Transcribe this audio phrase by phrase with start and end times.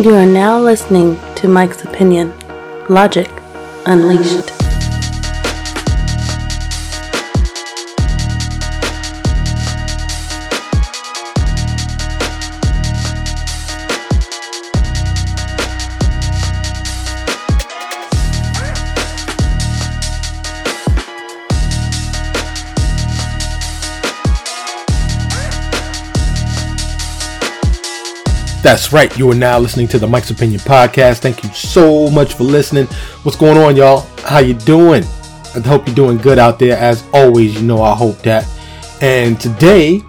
[0.00, 2.32] You are now listening to Mike's Opinion
[2.88, 3.28] Logic
[3.84, 4.59] Unleashed.
[28.62, 29.16] That's right.
[29.18, 31.20] You are now listening to the Mike's Opinion podcast.
[31.20, 32.84] Thank you so much for listening.
[33.22, 34.06] What's going on, y'all?
[34.18, 35.02] How you doing?
[35.54, 36.76] I hope you're doing good out there.
[36.76, 38.46] As always, you know I hope that.
[39.00, 40.02] And today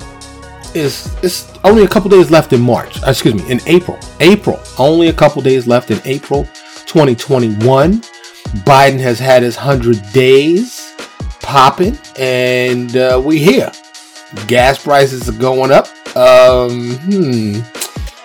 [0.75, 3.01] is it's only a couple days left in March.
[3.03, 3.97] Uh, excuse me, in April.
[4.19, 4.59] April.
[4.77, 6.43] Only a couple days left in April
[6.87, 8.01] 2021.
[8.65, 10.93] Biden has had his 100 days
[11.39, 13.71] popping, and uh, we here.
[14.47, 15.87] Gas prices are going up.
[16.17, 17.80] Um, hmm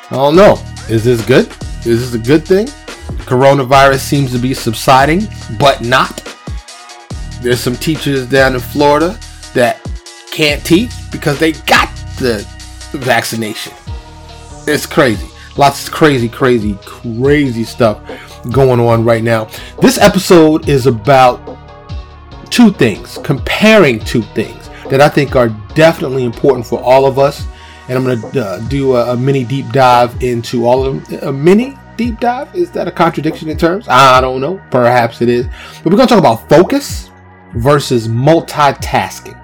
[0.09, 0.57] I don't know.
[0.89, 1.49] Is this good?
[1.85, 2.67] Is this a good thing?
[3.27, 5.27] Coronavirus seems to be subsiding,
[5.59, 6.23] but not.
[7.41, 9.19] There's some teachers down in Florida
[9.55, 9.81] that
[10.31, 12.47] can't teach because they got the
[12.93, 13.73] vaccination.
[14.69, 15.27] It's crazy.
[15.57, 18.01] Lots of crazy, crazy, crazy stuff
[18.53, 19.49] going on right now.
[19.81, 21.41] This episode is about
[22.51, 27.45] two things, comparing two things that I think are definitely important for all of us
[27.89, 31.21] and I'm going to uh, do a, a, mini deep dive into all of them.
[31.23, 32.55] A mini deep dive?
[32.55, 33.87] Is that a contradiction in terms?
[33.89, 34.61] I don't know.
[34.71, 35.47] Perhaps it is.
[35.83, 37.11] But we're going to talk about focus
[37.55, 39.41] versus multitasking.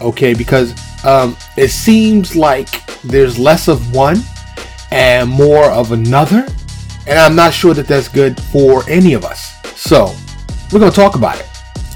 [0.00, 4.18] Okay, because um, it seems like there's less of one
[4.90, 6.46] and more of another.
[7.06, 9.54] And I'm not sure that that's good for any of us.
[9.78, 10.14] So
[10.72, 11.48] we're going to talk about it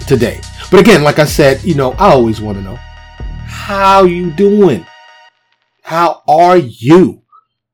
[0.06, 0.40] today.
[0.70, 2.78] But again, like I said, you know, I always want to know
[3.46, 4.86] how you doing?
[5.84, 7.24] How are you?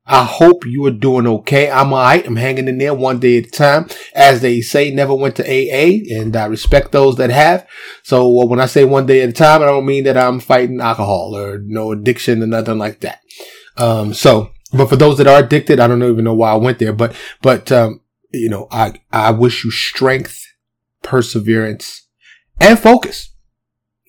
[0.05, 1.71] I hope you are doing okay.
[1.71, 2.27] I'm alright.
[2.27, 3.87] I'm hanging in there one day at a time.
[4.13, 7.65] As they say, never went to AA, and I respect those that have.
[8.03, 10.41] So uh, when I say one day at a time, I don't mean that I'm
[10.41, 13.21] fighting alcohol or no addiction or nothing like that.
[13.77, 16.79] Um, so, but for those that are addicted, I don't even know why I went
[16.79, 18.01] there, but, but, um,
[18.33, 20.45] you know, I, I wish you strength,
[21.01, 22.09] perseverance,
[22.59, 23.33] and focus.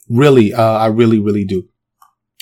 [0.09, 1.69] Really, uh, I really, really do.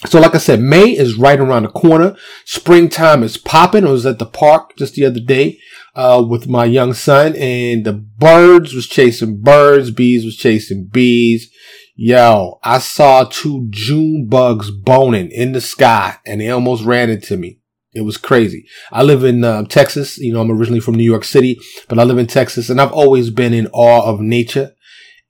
[0.07, 2.17] So, like I said, May is right around the corner.
[2.47, 3.87] Springtime is popping.
[3.87, 5.59] I was at the park just the other day,
[5.95, 9.91] uh, with my young son and the birds was chasing birds.
[9.91, 11.51] Bees was chasing bees.
[11.97, 17.37] Yo, I saw two June bugs boning in the sky and they almost ran into
[17.37, 17.59] me.
[17.93, 18.67] It was crazy.
[18.91, 20.17] I live in uh, Texas.
[20.17, 22.93] You know, I'm originally from New York City, but I live in Texas and I've
[22.93, 24.73] always been in awe of nature.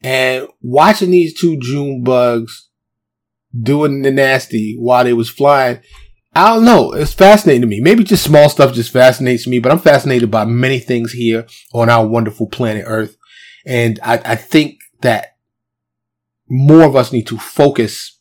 [0.03, 2.70] And watching these two June bugs
[3.59, 5.81] doing the nasty while they was flying.
[6.35, 6.93] I don't know.
[6.93, 7.81] It's fascinating to me.
[7.81, 11.91] Maybe just small stuff just fascinates me, but I'm fascinated by many things here on
[11.91, 13.17] our wonderful planet Earth.
[13.67, 15.37] And I, I think that
[16.49, 18.19] more of us need to focus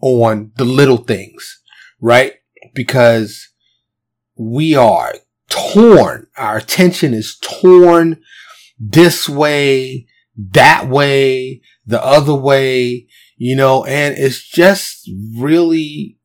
[0.00, 1.60] on the little things,
[2.00, 2.34] right?
[2.74, 3.48] Because
[4.36, 5.14] we are
[5.48, 6.28] torn.
[6.36, 8.20] Our attention is torn
[8.78, 13.08] this way, that way, the other way
[13.44, 15.06] you know, and it's just
[15.36, 16.16] really,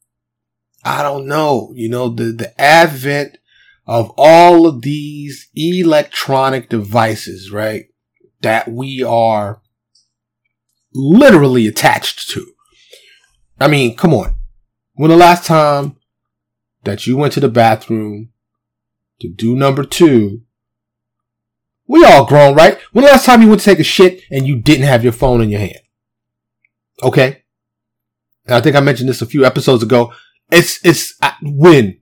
[0.85, 3.40] I don't know, you know, the, the advent
[3.85, 7.88] of all of these electronic devices, right?
[8.40, 9.62] That we are
[10.94, 12.53] literally attached to.
[13.59, 14.36] I mean, come on.
[14.94, 15.97] When the last time
[16.86, 18.30] that you went to the bathroom
[19.19, 20.44] to do number two,
[21.86, 22.80] we all grown, right?
[22.94, 25.12] When the last time you went to take a shit and you didn't have your
[25.12, 25.80] phone in your hand?
[27.04, 27.44] Okay.
[28.46, 30.14] And I think I mentioned this a few episodes ago.
[30.52, 32.00] It's, it's, when?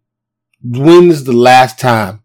[0.64, 2.24] When is the last time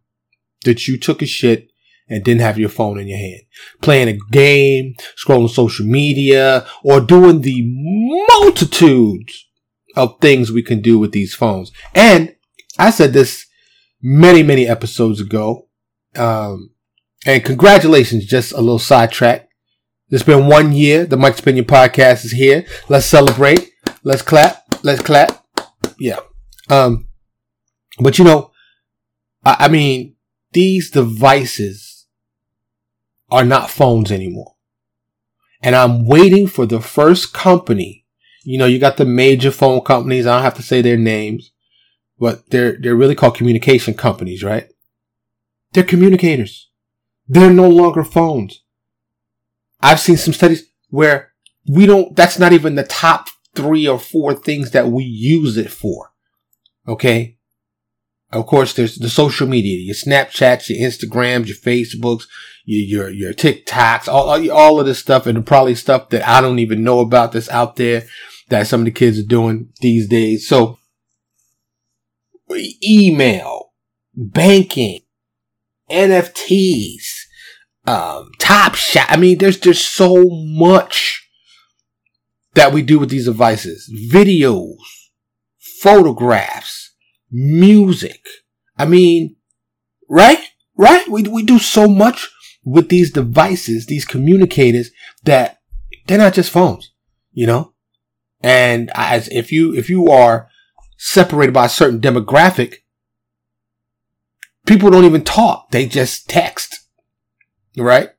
[0.65, 1.71] that you took a shit
[2.09, 3.43] and didn't have your phone in your hand?
[3.81, 9.49] Playing a game, scrolling social media, or doing the multitudes
[9.97, 11.73] of things we can do with these phones.
[11.95, 12.35] And
[12.79, 13.47] I said this
[14.01, 15.69] many, many episodes ago.
[16.17, 16.71] Um,
[17.27, 19.49] and congratulations, just a little sidetrack.
[20.13, 21.07] It's been one year.
[21.07, 22.67] The Mike's Opinion podcast is here.
[22.91, 23.73] Let's celebrate.
[24.05, 24.63] Let's clap.
[24.83, 25.43] Let's clap.
[25.99, 26.19] Yeah.
[26.69, 27.09] Um,
[27.99, 28.51] but you know,
[29.43, 30.17] I, I mean,
[30.53, 32.09] these devices
[33.31, 34.55] are not phones anymore.
[35.63, 38.05] And I'm waiting for the first company.
[38.45, 40.27] You know, you got the major phone companies.
[40.27, 41.53] I don't have to say their names,
[42.19, 44.69] but they're, they're really called communication companies, right?
[45.73, 46.69] They're communicators.
[47.27, 48.62] They're no longer phones.
[49.83, 51.33] I've seen some studies where
[51.69, 55.71] we don't, that's not even the top three or four things that we use it
[55.71, 56.13] for.
[56.87, 57.39] Okay.
[58.31, 62.25] Of course, there's the social media, your Snapchats, your Instagrams, your Facebooks,
[62.65, 66.59] your, your, your TikToks, all, all of this stuff and probably stuff that I don't
[66.59, 68.05] even know about that's out there
[68.49, 70.49] that some of the kids are doing these days.
[70.49, 70.79] So
[72.83, 73.73] email,
[74.15, 75.01] banking,
[75.91, 77.22] NFTs,
[77.87, 79.07] um, Top Shot.
[79.09, 81.29] I mean, there's just so much
[82.55, 83.91] that we do with these devices.
[84.11, 84.77] Videos,
[85.81, 86.95] photographs,
[87.31, 88.25] music.
[88.79, 89.37] I mean,
[90.09, 90.41] right?
[90.77, 91.09] Right?
[91.09, 92.31] We, we do so much
[92.65, 94.91] with these devices, these communicators
[95.25, 95.59] that
[96.07, 96.93] they're not just phones,
[97.33, 97.73] you know?
[98.43, 100.49] And as if you, if you are
[100.99, 102.77] separated by a certain demographic,
[104.67, 105.71] people don't even talk.
[105.71, 106.82] They just text.
[107.77, 108.11] Right?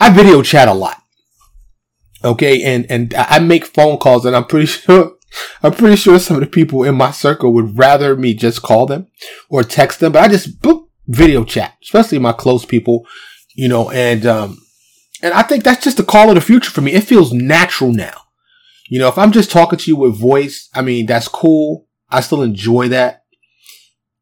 [0.00, 1.02] I video chat a lot.
[2.24, 2.62] Okay.
[2.62, 5.16] And, and I make phone calls and I'm pretty sure,
[5.62, 8.86] I'm pretty sure some of the people in my circle would rather me just call
[8.86, 9.08] them
[9.48, 13.06] or text them, but I just boop, video chat, especially my close people,
[13.54, 14.58] you know, and, um,
[15.22, 16.92] and I think that's just the call of the future for me.
[16.92, 18.22] It feels natural now.
[18.88, 21.86] You know, if I'm just talking to you with voice, I mean, that's cool.
[22.08, 23.24] I still enjoy that,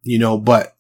[0.03, 0.74] you know, but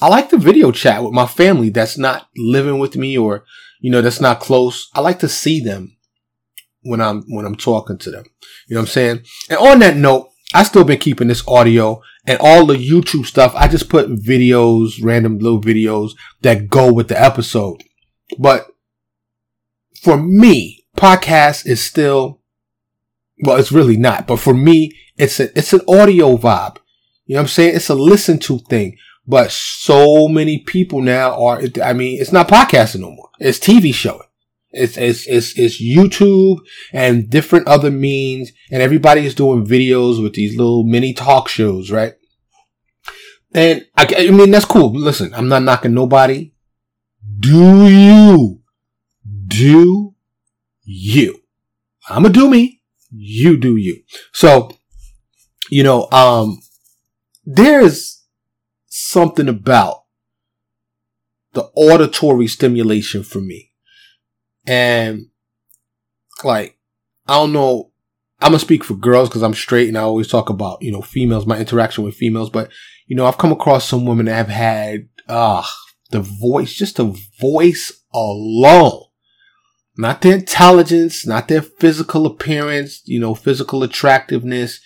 [0.00, 3.44] I like the video chat with my family that's not living with me or,
[3.80, 4.88] you know, that's not close.
[4.94, 5.96] I like to see them
[6.82, 8.24] when I'm, when I'm talking to them.
[8.66, 9.20] You know what I'm saying?
[9.50, 13.52] And on that note, I still been keeping this audio and all the YouTube stuff.
[13.54, 17.82] I just put videos, random little videos that go with the episode.
[18.38, 18.66] But
[20.02, 22.40] for me, podcast is still,
[23.42, 26.78] well, it's really not, but for me, it's a, it's an audio vibe.
[27.26, 27.76] You know what I'm saying?
[27.76, 28.96] It's a listen to thing.
[29.30, 33.28] But so many people now are, I mean, it's not podcasting no more.
[33.38, 34.26] It's TV showing.
[34.72, 36.58] It's, it's, it's, it's YouTube
[36.92, 41.92] and different other means and everybody is doing videos with these little mini talk shows,
[41.92, 42.14] right?
[43.52, 44.92] And I, I mean, that's cool.
[44.92, 46.52] Listen, I'm not knocking nobody.
[47.38, 48.62] Do you?
[49.46, 50.14] Do
[50.82, 51.40] you?
[52.08, 52.82] I'm a do me.
[53.12, 54.02] You do you.
[54.32, 54.72] So,
[55.70, 56.58] you know, um,
[57.44, 58.19] there's,
[59.10, 60.04] something about
[61.52, 63.72] the auditory stimulation for me.
[64.66, 65.26] And
[66.44, 66.78] like,
[67.26, 67.90] I don't know,
[68.40, 71.02] I'm gonna speak for girls because I'm straight and I always talk about, you know,
[71.02, 72.70] females, my interaction with females, but
[73.06, 75.66] you know, I've come across some women that have had, ah, uh,
[76.10, 79.04] the voice, just the voice alone.
[79.96, 84.80] Not their intelligence, not their physical appearance, you know, physical attractiveness,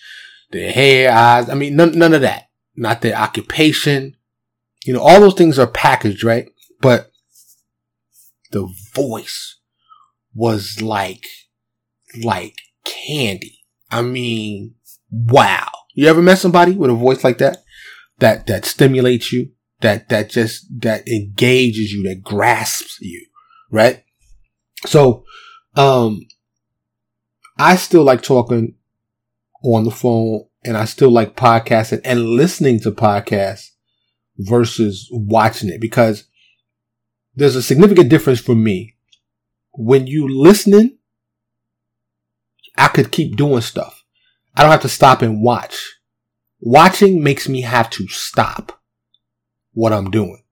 [0.50, 1.48] their hair, eyes.
[1.48, 4.16] I mean, none, none of that not their occupation.
[4.84, 6.48] You know, all those things are packaged, right?
[6.80, 7.10] But
[8.50, 9.58] the voice
[10.34, 11.26] was like,
[12.22, 13.60] like candy.
[13.90, 14.74] I mean,
[15.10, 15.68] wow.
[15.94, 17.58] You ever met somebody with a voice like that?
[18.18, 19.50] That, that stimulates you?
[19.80, 23.26] That, that just, that engages you, that grasps you,
[23.70, 24.02] right?
[24.86, 25.24] So,
[25.76, 26.26] um,
[27.58, 28.74] I still like talking
[29.62, 33.70] on the phone and I still like podcasting and listening to podcasts
[34.38, 36.24] versus watching it because
[37.34, 38.94] there's a significant difference for me.
[39.72, 40.98] When you listening,
[42.76, 44.04] I could keep doing stuff.
[44.54, 45.94] I don't have to stop and watch.
[46.60, 48.80] Watching makes me have to stop
[49.72, 50.43] what I'm doing.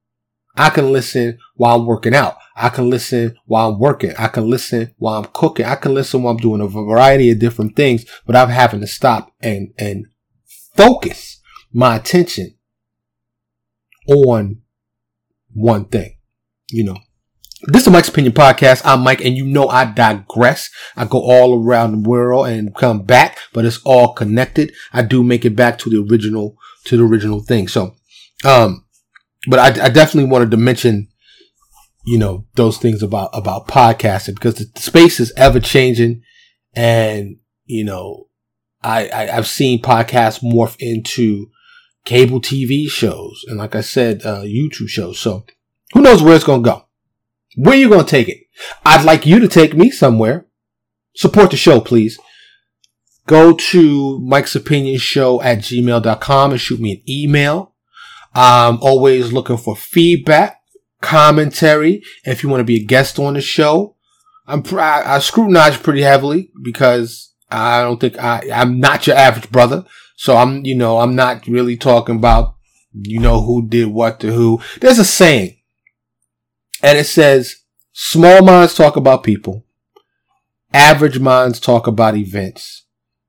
[0.56, 2.36] I can listen while I'm working out.
[2.54, 4.12] I can listen while I'm working.
[4.18, 5.64] I can listen while I'm cooking.
[5.64, 9.32] I can listen while I'm doing a variety of different things without having to stop
[9.40, 10.06] and, and
[10.76, 11.40] focus
[11.72, 12.54] my attention
[14.06, 14.60] on
[15.54, 16.16] one thing.
[16.68, 16.96] You know,
[17.64, 18.82] this is Mike's Opinion Podcast.
[18.84, 20.70] I'm Mike and you know I digress.
[20.96, 24.72] I go all around the world and come back, but it's all connected.
[24.92, 27.68] I do make it back to the original, to the original thing.
[27.68, 27.94] So,
[28.44, 28.84] um,
[29.48, 31.08] but I, I definitely wanted to mention
[32.04, 36.22] you know, those things about, about podcasting because the space is ever changing
[36.74, 38.28] and, you know,
[38.82, 41.46] I, I, have seen podcasts morph into
[42.04, 45.20] cable TV shows and like I said, uh, YouTube shows.
[45.20, 45.44] So
[45.92, 46.86] who knows where it's going to go?
[47.56, 48.38] Where you going to take it?
[48.84, 50.46] I'd like you to take me somewhere.
[51.14, 52.18] Support the show, please.
[53.26, 57.71] Go to Mike's Opinion Show at gmail.com and shoot me an email.
[58.34, 60.60] I'm always looking for feedback
[61.00, 62.02] commentary.
[62.24, 63.96] If you want to be a guest on the show,
[64.46, 69.50] I'm I, I scrutinize pretty heavily because I don't think I I'm not your average
[69.50, 69.84] brother.
[70.16, 72.54] So I'm you know I'm not really talking about
[72.92, 74.60] you know who did what to who.
[74.80, 75.58] There's a saying,
[76.82, 77.56] and it says
[77.92, 79.64] small minds talk about people,
[80.72, 82.86] average minds talk about events,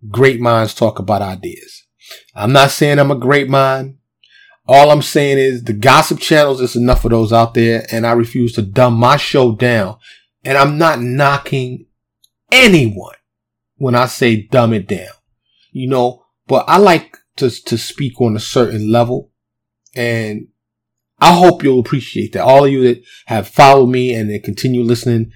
[0.10, 1.83] great minds talk about ideas.
[2.36, 3.98] I'm not saying I'm a great mind.
[4.65, 8.13] All I'm saying is the gossip channels, there's enough of those out there and I
[8.13, 9.98] refuse to dumb my show down.
[10.46, 11.86] And I'm not knocking
[12.51, 13.15] anyone
[13.75, 15.13] when I say dumb it down,
[15.72, 19.32] you know, but I like to, to speak on a certain level
[19.96, 20.48] and
[21.20, 22.43] I hope you'll appreciate that.
[22.43, 25.32] All of you that have followed me and that continue listening,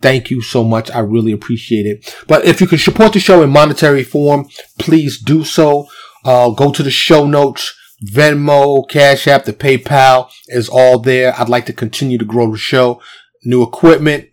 [0.00, 0.90] thank you so much.
[0.90, 2.14] I really appreciate it.
[2.26, 4.48] But if you can support the show in monetary form,
[4.78, 5.86] please do so.
[6.24, 7.76] Uh, go to the show notes.
[8.04, 11.34] Venmo, Cash App, the PayPal is all there.
[11.38, 13.02] I'd like to continue to grow the show.
[13.44, 14.28] New equipment,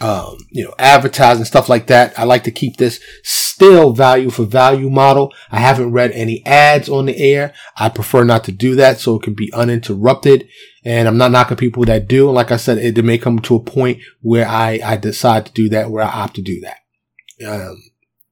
[0.00, 2.16] um, you know, advertising, stuff like that.
[2.18, 5.32] I like to keep this still value for value model.
[5.50, 7.52] I haven't read any ads on the air.
[7.76, 10.48] I prefer not to do that so it can be uninterrupted.
[10.84, 12.30] And I'm not knocking people that do.
[12.30, 15.68] Like I said, it, may come to a point where I, I decide to do
[15.70, 16.78] that, where I opt to do that.
[17.46, 17.82] Um,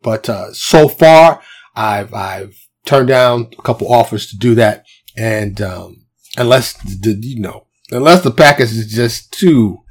[0.03, 1.43] but, uh, so far
[1.75, 4.87] I've, I've turned down a couple offers to do that.
[5.16, 9.83] And, um, unless the, you know, unless the package is just too,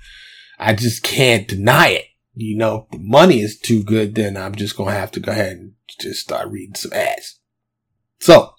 [0.57, 2.05] I just can't deny it.
[2.33, 5.57] You know, the money is too good, then I'm just to have to go ahead
[5.57, 7.39] and just start reading some ads.
[8.19, 8.53] So,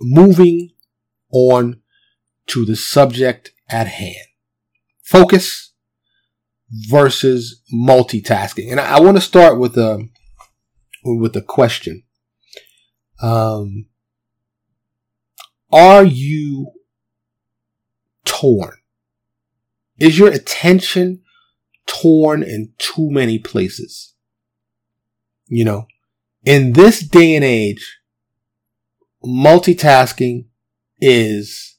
[0.00, 0.70] moving
[1.32, 1.80] on
[2.48, 4.26] to the subject at hand.
[5.02, 5.72] Focus
[6.70, 8.70] versus multitasking.
[8.70, 10.08] And I, I want to start with a,
[11.04, 12.04] with a question.
[13.22, 13.86] Um,
[15.70, 16.72] are you
[18.24, 18.74] torn?
[19.98, 21.22] Is your attention
[21.86, 24.14] torn in too many places?
[25.46, 25.86] You know,
[26.44, 28.00] in this day and age,
[29.24, 30.46] multitasking
[31.00, 31.76] is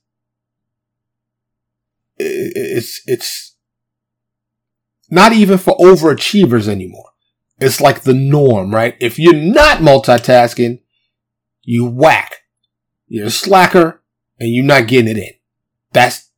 [2.18, 3.56] it's it's
[5.10, 7.10] not even for overachievers anymore.
[7.60, 8.96] It's like the norm, right?
[9.00, 10.83] If you're not multitasking,
[11.64, 12.36] you whack.
[13.08, 14.04] You're a slacker
[14.40, 15.34] and you're not getting it in.
[15.92, 16.30] That's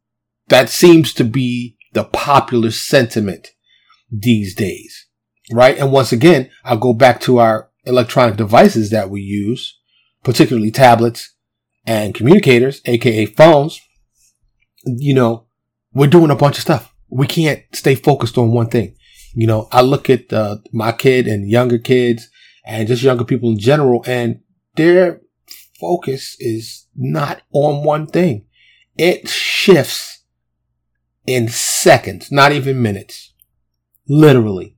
[0.48, 3.53] that seems to be the popular sentiment
[4.12, 5.08] these days,
[5.51, 5.77] right?
[5.77, 9.79] And once again, I'll go back to our electronic devices that we use,
[10.24, 11.34] particularly tablets
[11.86, 13.82] and communicators, aka phones.
[14.86, 15.48] You know,
[15.94, 16.94] we're doing a bunch of stuff.
[17.10, 18.96] We can't stay focused on one thing.
[19.34, 22.29] You know, I look at uh, my kid and younger kids
[22.65, 24.41] and just younger people in general, and
[24.75, 25.22] their
[25.79, 28.46] focus is not on one thing.
[28.98, 30.24] It shifts
[31.25, 33.34] in seconds, not even minutes.
[34.08, 34.75] Literally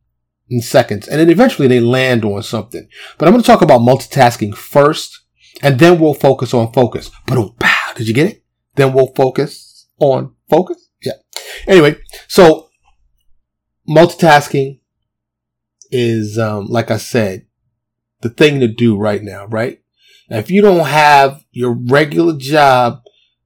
[0.50, 1.08] in seconds.
[1.08, 2.88] And then eventually they land on something.
[3.18, 5.22] But I'm going to talk about multitasking first
[5.62, 7.12] and then we'll focus on focus.
[7.26, 7.56] But oh,
[7.96, 8.44] did you get it?
[8.76, 10.90] Then we'll focus on focus.
[11.04, 11.14] Yeah.
[11.68, 12.70] Anyway, so
[13.90, 14.80] multitasking
[15.92, 17.46] is, um, like I said,
[18.22, 19.82] the thing to do right now, right?
[20.30, 23.02] Now, if you don't have your regular job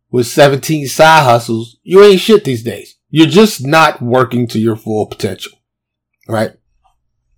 [0.09, 2.95] with 17 side hustles, you ain't shit these days.
[3.09, 5.53] You're just not working to your full potential.
[6.27, 6.53] Right?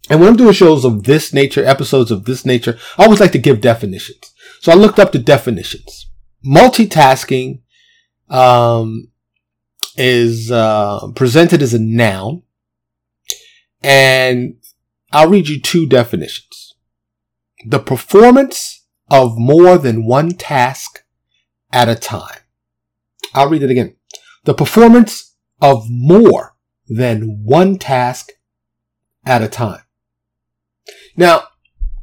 [0.09, 3.31] And when I'm doing shows of this nature, episodes of this nature, I always like
[3.33, 4.33] to give definitions.
[4.59, 6.07] So I looked up the definitions.
[6.45, 7.61] Multitasking,
[8.29, 9.09] um,
[9.97, 12.43] is, uh, presented as a noun.
[13.81, 14.55] And
[15.11, 16.75] I'll read you two definitions.
[17.65, 18.72] The performance
[19.09, 21.03] of more than one task
[21.71, 22.39] at a time.
[23.33, 23.95] I'll read it again.
[24.43, 26.55] The performance of more
[26.87, 28.31] than one task
[29.25, 29.81] at a time.
[31.15, 31.43] Now,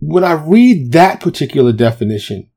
[0.00, 2.50] when I read that particular definition,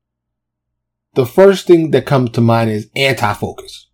[1.14, 3.90] the first thing that comes to mind is anti-focus,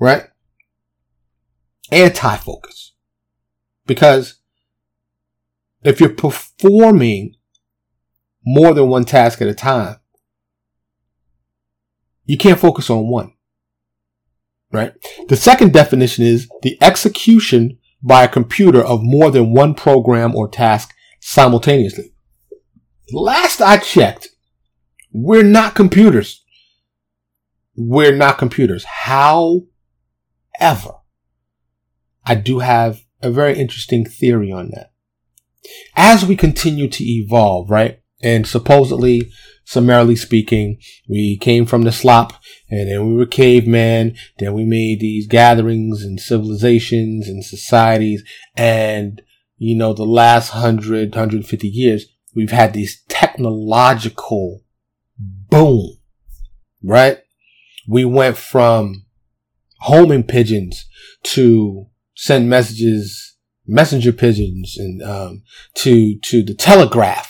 [0.00, 0.24] right?
[1.92, 2.94] Anti-focus.
[3.86, 4.40] Because
[5.82, 7.36] if you're performing
[8.44, 9.96] more than one task at a time,
[12.24, 13.32] you can't focus on one
[14.72, 14.92] right?
[15.28, 20.48] The second definition is the execution by a computer of more than one program or
[20.48, 22.14] task simultaneously.
[23.12, 24.28] Last I checked,
[25.12, 26.44] we're not computers.
[27.76, 28.84] We're not computers.
[28.84, 29.66] However,
[32.24, 34.92] I do have a very interesting theory on that.
[35.96, 37.99] As we continue to evolve, right?
[38.22, 39.30] And supposedly
[39.70, 40.76] summarily speaking,
[41.08, 42.32] we came from the slop
[42.68, 44.16] and then we were cavemen.
[44.40, 48.24] Then we made these gatherings and civilizations and societies.
[48.56, 49.22] And,
[49.58, 54.64] you know, the last 100, 150 years, we've had these technological
[55.16, 55.98] boom,
[56.82, 57.18] right?
[57.86, 59.04] We went from
[59.78, 60.84] homing pigeons
[61.22, 61.86] to
[62.16, 63.36] send messages,
[63.68, 65.42] messenger pigeons and, um,
[65.74, 67.29] to, to the telegraph,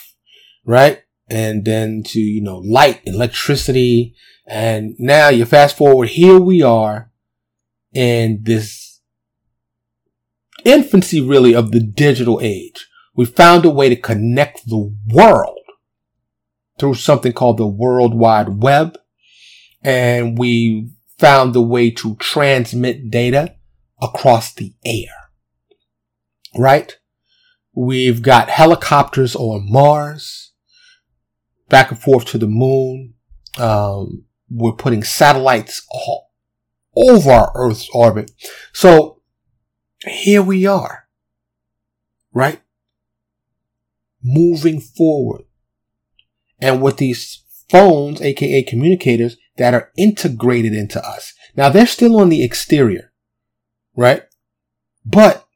[0.70, 1.02] right?
[1.30, 4.14] and then to, you know, light, electricity.
[4.46, 7.12] And now you fast forward, here we are
[7.94, 9.00] in this
[10.64, 12.88] infancy really of the digital age.
[13.14, 15.58] We found a way to connect the world
[16.78, 18.98] through something called the World Wide Web.
[19.82, 23.54] And we found a way to transmit data
[24.02, 25.30] across the air.
[26.56, 26.98] Right?
[27.72, 30.49] We've got helicopters on Mars,
[31.70, 33.14] back and forth to the moon.
[33.56, 36.30] Um, we're putting satellites all
[36.94, 38.32] over our Earth's orbit.
[38.74, 39.22] So
[40.04, 41.08] here we are,
[42.34, 42.60] right?
[44.22, 45.44] Moving forward.
[46.60, 51.32] And with these phones, aka communicators, that are integrated into us.
[51.56, 53.12] Now they're still on the exterior,
[53.94, 54.24] right?
[55.04, 55.46] But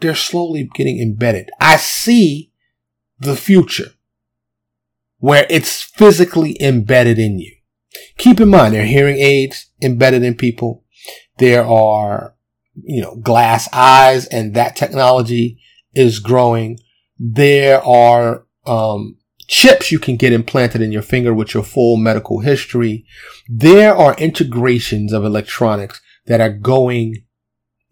[0.00, 1.50] they're slowly getting embedded.
[1.60, 2.52] I see
[3.18, 3.92] the future
[5.22, 7.54] where it's physically embedded in you.
[8.18, 10.82] Keep in mind, there are hearing aids embedded in people.
[11.38, 12.34] There are,
[12.74, 15.60] you know, glass eyes and that technology
[15.94, 16.80] is growing.
[17.20, 22.40] There are, um, chips you can get implanted in your finger with your full medical
[22.40, 23.06] history.
[23.48, 27.26] There are integrations of electronics that are going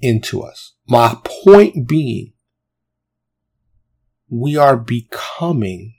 [0.00, 0.74] into us.
[0.88, 2.32] My point being,
[4.28, 5.94] we are becoming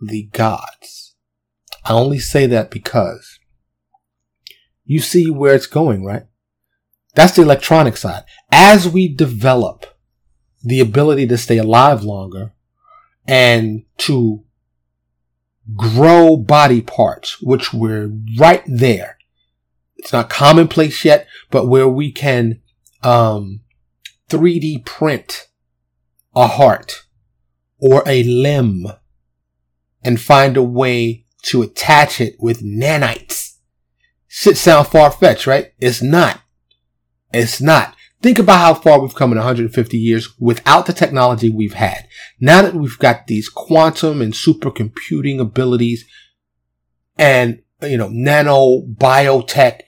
[0.00, 1.14] the gods.
[1.84, 3.38] I only say that because
[4.84, 6.24] you see where it's going, right?
[7.14, 8.24] That's the electronic side.
[8.52, 9.86] As we develop
[10.62, 12.52] the ability to stay alive longer
[13.26, 14.44] and to
[15.76, 19.18] grow body parts, which we're right there.
[19.96, 22.60] It's not commonplace yet, but where we can,
[23.02, 23.60] um,
[24.28, 25.48] 3D print
[26.34, 27.06] a heart
[27.78, 28.86] or a limb
[30.02, 33.56] and find a way to attach it with nanites.
[34.26, 35.72] Should sound far fetched, right?
[35.78, 36.40] It's not.
[37.32, 37.94] It's not.
[38.20, 42.08] Think about how far we've come in 150 years without the technology we've had.
[42.40, 46.04] Now that we've got these quantum and supercomputing abilities
[47.16, 49.82] and, you know, nano biotech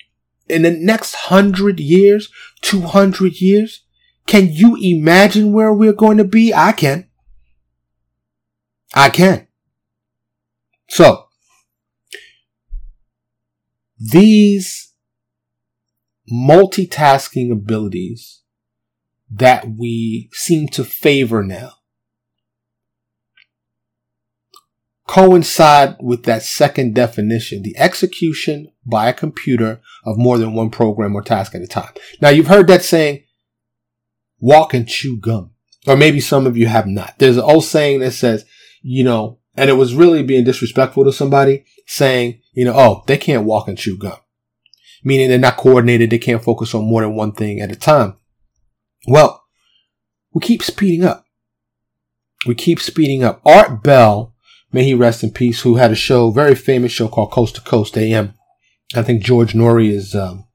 [0.49, 2.31] in the next hundred years,
[2.62, 3.85] 200 years,
[4.27, 6.53] can you imagine where we're going to be?
[6.53, 7.09] I can.
[8.94, 9.46] I can.
[10.90, 11.26] So,
[13.98, 14.92] these
[16.31, 18.42] multitasking abilities
[19.31, 21.74] that we seem to favor now
[25.11, 31.16] coincide with that second definition, the execution by a computer of more than one program
[31.16, 31.92] or task at a time.
[32.20, 33.24] Now you've heard that saying,
[34.38, 35.50] walk and chew gum.
[35.88, 37.14] Or maybe some of you have not.
[37.18, 38.44] There's an old saying that says,
[38.83, 43.18] you know, and it was really being disrespectful to somebody saying, you know, oh, they
[43.18, 44.18] can't walk and chew gum
[45.03, 46.11] meaning they're not coordinated.
[46.11, 48.16] They can't focus on more than one thing at a time.
[49.07, 49.44] Well,
[50.33, 51.25] we keep speeding up.
[52.46, 53.40] We keep speeding up.
[53.44, 54.35] Art Bell,
[54.73, 57.61] may he rest in peace, who had a show, very famous show called Coast to
[57.61, 58.35] Coast AM.
[58.94, 60.46] I think George Noory is, um,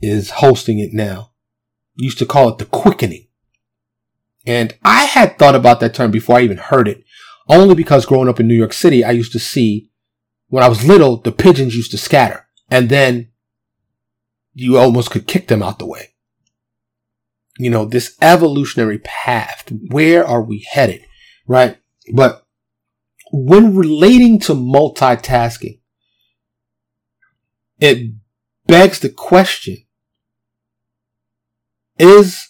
[0.00, 1.32] is hosting it now.
[1.96, 3.26] Used to call it the quickening.
[4.46, 7.02] And I had thought about that term before I even heard it,
[7.48, 9.90] only because growing up in New York City, I used to see,
[10.48, 12.46] when I was little, the pigeons used to scatter.
[12.70, 13.30] And then
[14.54, 16.14] you almost could kick them out the way.
[17.58, 21.02] You know, this evolutionary path, where are we headed?
[21.46, 21.78] Right?
[22.12, 22.46] But
[23.32, 25.80] when relating to multitasking,
[27.80, 28.12] it
[28.66, 29.78] begs the question,
[31.98, 32.48] is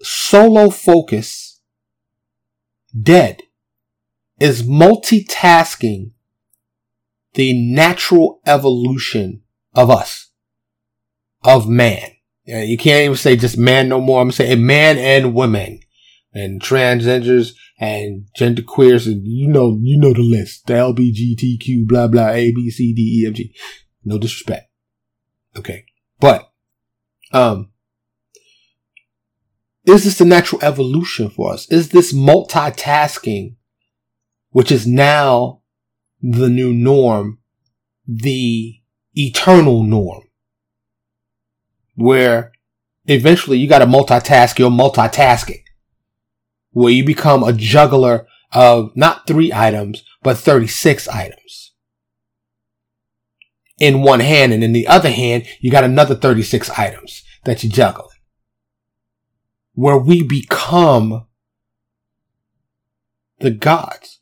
[0.00, 1.60] solo focus
[3.00, 3.42] dead?
[4.40, 6.12] Is multitasking
[7.34, 9.42] the natural evolution
[9.74, 10.28] of us?
[11.42, 12.10] of man.
[12.44, 14.22] You can't even say just man no more.
[14.22, 15.80] I'm saying man and women
[16.32, 20.66] and transgenders and genderqueers and you know, you know the list.
[20.66, 23.54] The LBGTQ, blah, blah, A, B, C, D, E, F, G.
[24.04, 24.70] No disrespect.
[25.56, 25.84] Okay.
[26.20, 26.50] But,
[27.32, 27.70] um,
[29.84, 31.70] is this the natural evolution for us?
[31.70, 33.56] Is this multitasking,
[34.58, 35.60] which is now
[36.20, 37.38] the new norm,
[38.06, 38.80] the
[39.14, 40.28] eternal norm?
[41.98, 42.52] where
[43.06, 45.62] eventually you got to multitask, you're multitasking,
[46.70, 51.72] where you become a juggler of not three items, but 36 items
[53.80, 54.52] in one hand.
[54.52, 58.08] And in the other hand, you got another 36 items that you juggle
[59.74, 61.26] where we become
[63.40, 64.17] the gods,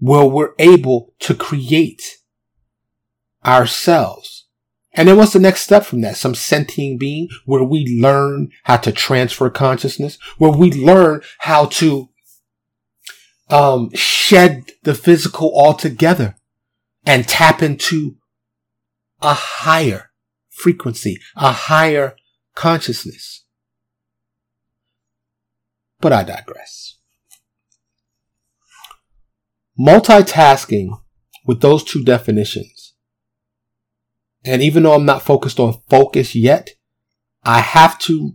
[0.00, 2.02] where we're able to create
[3.44, 4.48] ourselves.
[4.92, 6.16] And then what's the next step from that?
[6.16, 12.08] Some sentient being where we learn how to transfer consciousness, where we learn how to
[13.48, 16.36] um, shed the physical altogether
[17.06, 18.16] and tap into
[19.22, 20.10] a higher
[20.48, 22.16] frequency, a higher
[22.54, 23.44] consciousness.
[26.00, 26.96] But I digress.
[29.80, 31.00] Multitasking
[31.46, 32.94] with those two definitions.
[34.44, 36.70] And even though I'm not focused on focus yet,
[37.44, 38.34] I have to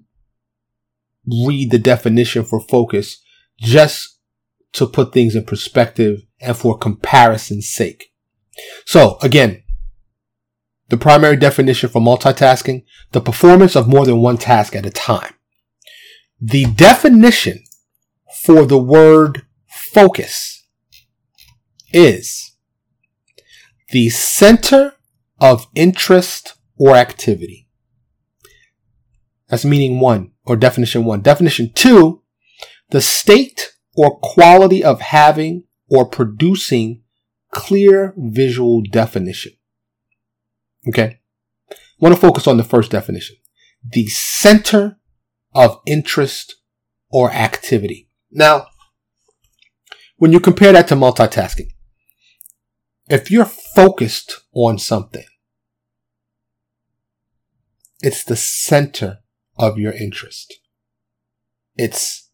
[1.27, 3.21] read the definition for focus
[3.59, 4.19] just
[4.73, 8.11] to put things in perspective and for comparison's sake.
[8.85, 9.63] So again,
[10.89, 15.33] the primary definition for multitasking, the performance of more than one task at a time.
[16.39, 17.63] The definition
[18.43, 20.54] for the word focus
[21.95, 22.55] is
[23.89, 24.93] the center
[25.39, 27.67] of interest or activity.
[29.47, 31.21] That's meaning one or definition one.
[31.21, 32.21] Definition two,
[32.89, 37.01] the state or quality of having or producing
[37.51, 39.53] clear visual definition.
[40.87, 41.19] Okay.
[41.71, 43.37] I want to focus on the first definition.
[43.87, 44.97] The center
[45.53, 46.55] of interest
[47.09, 48.09] or activity.
[48.29, 48.67] Now,
[50.17, 51.69] when you compare that to multitasking,
[53.09, 55.25] if you're focused on something,
[58.01, 59.19] it's the center
[59.57, 60.55] of your interest.
[61.75, 62.29] It's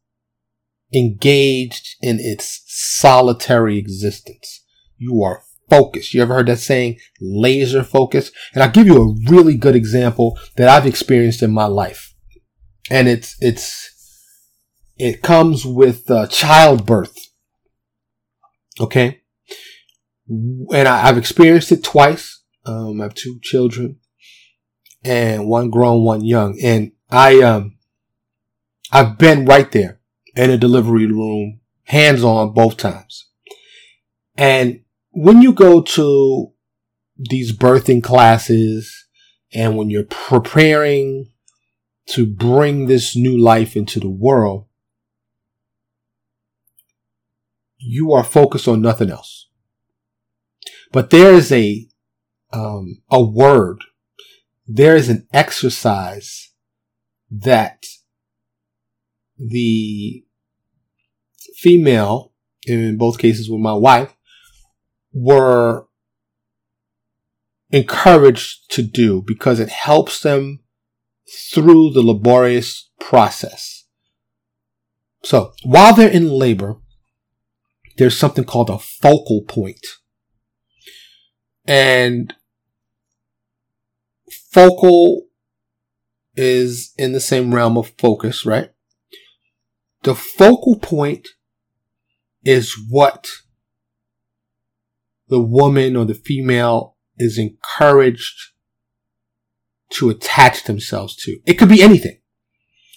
[0.93, 4.63] engaged in its solitary existence.
[4.97, 6.13] You are focused.
[6.13, 8.31] You ever heard that saying, laser focus?
[8.53, 12.13] And I'll give you a really good example that I've experienced in my life.
[12.89, 13.89] And it's, it's,
[14.97, 17.17] it comes with uh, childbirth.
[18.79, 19.20] Okay.
[20.31, 22.41] And I, have experienced it twice.
[22.65, 23.99] Um, I have two children
[25.03, 26.57] and one grown, one young.
[26.63, 27.77] And I, um,
[28.91, 29.99] I've been right there
[30.35, 33.27] in a delivery room, hands on both times.
[34.37, 36.53] And when you go to
[37.17, 39.05] these birthing classes
[39.53, 41.29] and when you're preparing
[42.07, 44.65] to bring this new life into the world,
[47.77, 49.47] you are focused on nothing else.
[50.91, 51.87] But there is a,
[52.51, 53.83] um, a word,
[54.67, 56.51] there is an exercise
[57.29, 57.85] that
[59.37, 60.23] the
[61.55, 62.33] female,
[62.67, 64.13] in both cases with my wife,
[65.13, 65.87] were
[67.69, 70.59] encouraged to do because it helps them
[71.53, 73.85] through the laborious process.
[75.23, 76.77] So while they're in labor,
[77.97, 79.85] there's something called a focal point.
[81.65, 82.33] And
[84.51, 85.27] focal
[86.35, 88.71] is in the same realm of focus, right?
[90.03, 91.27] The focal point
[92.43, 93.27] is what
[95.27, 98.51] the woman or the female is encouraged
[99.91, 101.37] to attach themselves to.
[101.45, 102.19] It could be anything.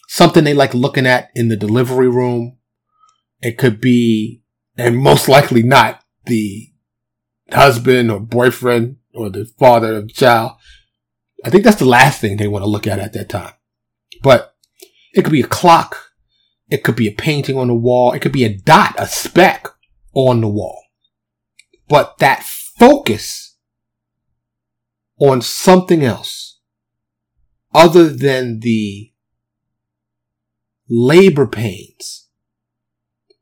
[0.08, 2.58] Something they like looking at in the delivery room.
[3.40, 4.42] It could be,
[4.76, 6.70] and most likely not, the
[7.52, 10.52] husband or boyfriend or the father of the child.
[11.44, 13.52] I think that's the last thing they want to look at at that time.
[14.22, 14.54] But
[15.12, 16.10] it could be a clock.
[16.70, 18.12] It could be a painting on the wall.
[18.12, 19.68] It could be a dot, a speck
[20.14, 20.82] on the wall.
[21.88, 23.56] But that focus
[25.18, 26.58] on something else
[27.72, 29.12] other than the
[30.88, 32.28] labor pains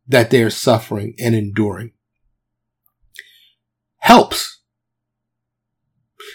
[0.07, 1.93] that they're suffering and enduring
[4.03, 4.61] helps.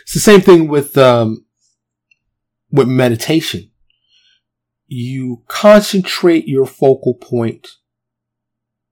[0.04, 1.46] It's the same thing with, um,
[2.72, 3.72] with meditation.
[4.88, 7.68] You concentrate your focal point,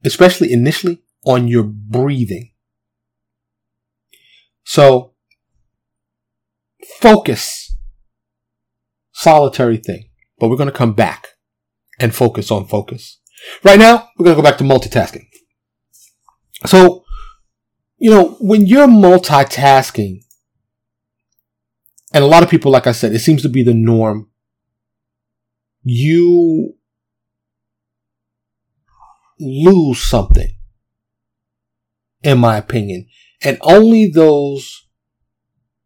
[0.03, 2.51] especially initially on your breathing.
[4.65, 5.13] So
[6.99, 7.75] focus,
[9.13, 11.29] solitary thing, but we're going to come back
[11.97, 13.21] and focus on focus.
[13.63, 15.27] Right now, we're going to go back to multitasking.
[16.65, 17.04] So,
[17.97, 20.23] you know, when you're multitasking,
[22.13, 24.29] and a lot of people, like I said, it seems to be the norm,
[25.83, 26.75] you
[29.39, 30.55] lose something,
[32.23, 33.07] in my opinion.
[33.43, 34.87] And only those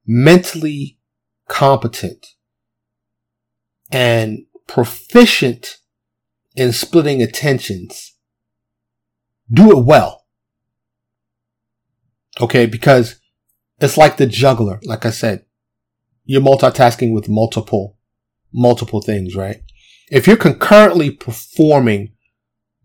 [0.06, 1.00] mentally
[1.48, 2.26] competent
[3.92, 5.78] and proficient
[6.56, 8.16] in splitting attentions
[9.52, 10.19] do it well.
[12.40, 12.66] Okay.
[12.66, 13.20] Because
[13.80, 14.80] it's like the juggler.
[14.84, 15.46] Like I said,
[16.26, 17.98] you're multitasking with multiple,
[18.54, 19.62] multiple things, right?
[20.12, 22.14] If you're concurrently performing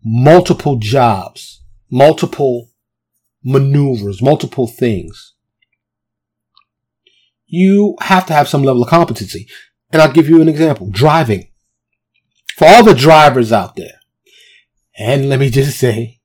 [0.03, 2.69] multiple jobs, multiple
[3.43, 5.33] maneuvers, multiple things,
[7.47, 9.47] you have to have some level of competency.
[9.91, 10.89] And I'll give you an example.
[10.89, 11.47] Driving.
[12.57, 13.99] For all the drivers out there,
[14.97, 16.21] and let me just say,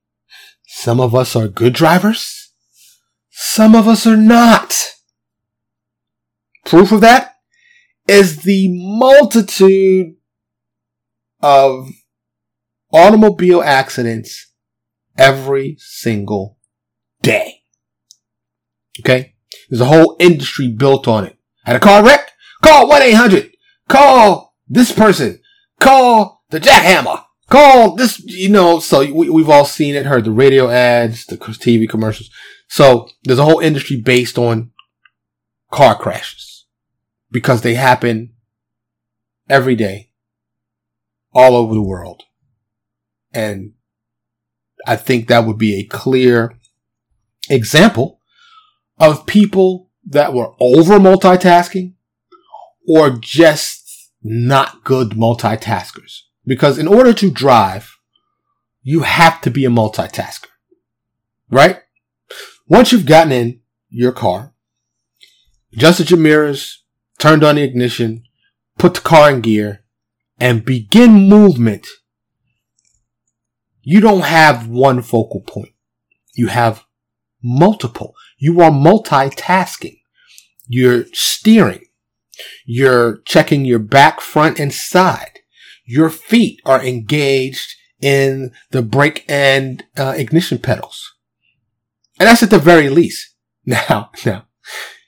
[0.65, 2.40] some of us are good drivers.
[3.43, 4.71] Some of us are not.
[6.63, 7.37] Proof of that
[8.07, 10.13] is the multitude
[11.41, 11.89] of
[12.93, 14.53] automobile accidents
[15.17, 16.59] every single
[17.23, 17.63] day.
[18.99, 19.33] Okay?
[19.71, 21.35] There's a whole industry built on it.
[21.65, 22.33] Had a car wreck?
[22.63, 23.53] Call 1-800.
[23.89, 25.41] Call this person.
[25.79, 27.23] Call the jackhammer.
[27.49, 31.37] Call this, you know, so we, we've all seen it, heard the radio ads, the
[31.37, 32.29] TV commercials.
[32.71, 34.71] So there's a whole industry based on
[35.73, 36.67] car crashes
[37.29, 38.31] because they happen
[39.49, 40.11] every day
[41.33, 42.23] all over the world.
[43.33, 43.73] And
[44.87, 46.57] I think that would be a clear
[47.49, 48.21] example
[48.97, 51.95] of people that were over multitasking
[52.87, 56.21] or just not good multitaskers.
[56.45, 57.97] Because in order to drive,
[58.81, 60.47] you have to be a multitasker,
[61.49, 61.81] right?
[62.71, 64.53] Once you've gotten in your car,
[65.73, 66.85] adjusted your mirrors,
[67.19, 68.23] turned on the ignition,
[68.77, 69.83] put the car in gear,
[70.39, 71.85] and begin movement,
[73.81, 75.73] you don't have one focal point.
[76.33, 76.85] You have
[77.43, 78.15] multiple.
[78.37, 79.99] You are multitasking.
[80.65, 81.83] You're steering.
[82.65, 85.39] You're checking your back, front, and side.
[85.83, 91.15] Your feet are engaged in the brake and uh, ignition pedals.
[92.21, 93.29] And that's at the very least.
[93.65, 94.45] Now, now,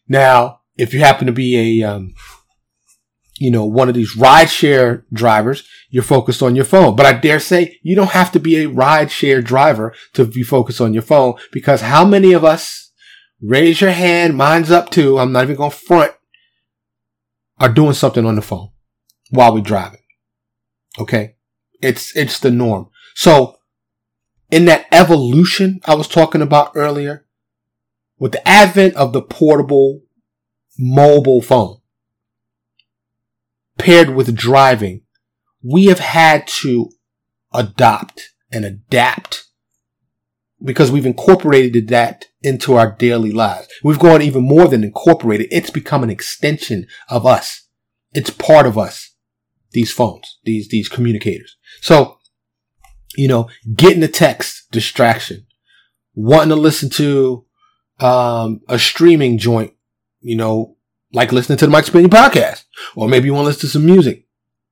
[0.08, 2.14] now, if you happen to be a, um,
[3.40, 6.96] you know, one of these rideshare drivers, you're focused on your phone.
[6.96, 10.82] But I dare say you don't have to be a rideshare driver to be focused
[10.82, 12.92] on your phone because how many of us
[13.42, 16.14] raise your hand, mine's up too, I'm not even going to front,
[17.60, 18.70] are doing something on the phone
[19.30, 20.02] while we're driving.
[21.00, 21.36] Okay.
[21.80, 22.90] It's, it's the norm.
[23.16, 23.58] So
[24.54, 27.26] in that evolution I was talking about earlier,
[28.20, 30.02] with the advent of the portable
[30.78, 31.80] mobile phone
[33.80, 35.02] paired with driving,
[35.64, 36.92] we have had to
[37.52, 39.46] adopt and adapt
[40.64, 43.70] because we've incorporated that into our daily lives.
[43.84, 45.48] We've gone even more than incorporated.
[45.50, 47.68] It's become an extension of us.
[48.14, 49.16] It's part of us.
[49.72, 51.58] These phones, these, these communicators.
[51.82, 52.20] So,
[53.16, 55.46] you know, getting a text, distraction,
[56.16, 57.46] wanting to listen to,
[58.00, 59.74] um, a streaming joint,
[60.22, 60.78] you know,
[61.14, 62.64] like listening to the Mike Opinion podcast,
[62.96, 64.26] or maybe you want to listen to some music.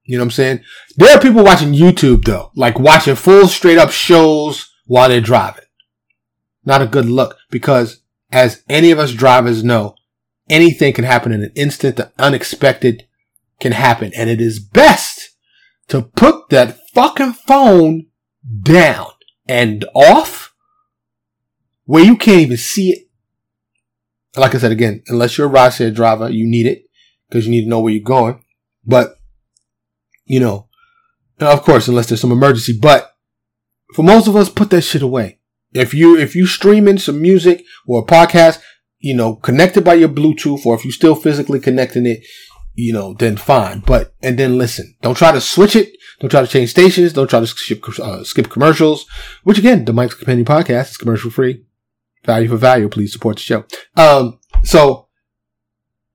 [0.04, 0.64] You know what I'm saying?
[0.98, 5.64] There are people watching YouTube though, like watching full straight up shows while they're driving.
[6.66, 8.02] Not a good look because
[8.32, 9.96] as any of us drivers know,
[10.50, 11.98] anything can happen in an instant.
[11.98, 13.08] The unexpected
[13.60, 15.30] can happen and it is best
[15.88, 18.08] to put that fucking phone
[18.64, 19.08] down
[19.48, 20.54] and off
[21.86, 23.08] where you can't even see it.
[24.36, 26.84] Like I said again, unless you're a rideshare driver, you need it
[27.28, 28.44] because you need to know where you're going.
[28.86, 29.16] But,
[30.26, 30.70] you know,
[31.40, 33.14] of course, unless there's some emergency, but
[33.94, 35.40] for most of us, put that shit away.
[35.74, 38.62] If you, if you streaming some music or a podcast,
[39.00, 42.20] you know, connected by your Bluetooth, or if you're still physically connecting it,
[42.74, 43.80] you know, then fine.
[43.80, 44.96] But, and then listen.
[45.02, 45.90] Don't try to switch it.
[46.22, 47.14] Don't try to change stations.
[47.14, 49.08] Don't try to skip, uh, skip commercials,
[49.44, 51.66] which again, the Mike's Opinion podcast is commercial free.
[52.24, 52.88] Value for value.
[52.90, 53.66] Please support the show.
[53.98, 55.08] Um, so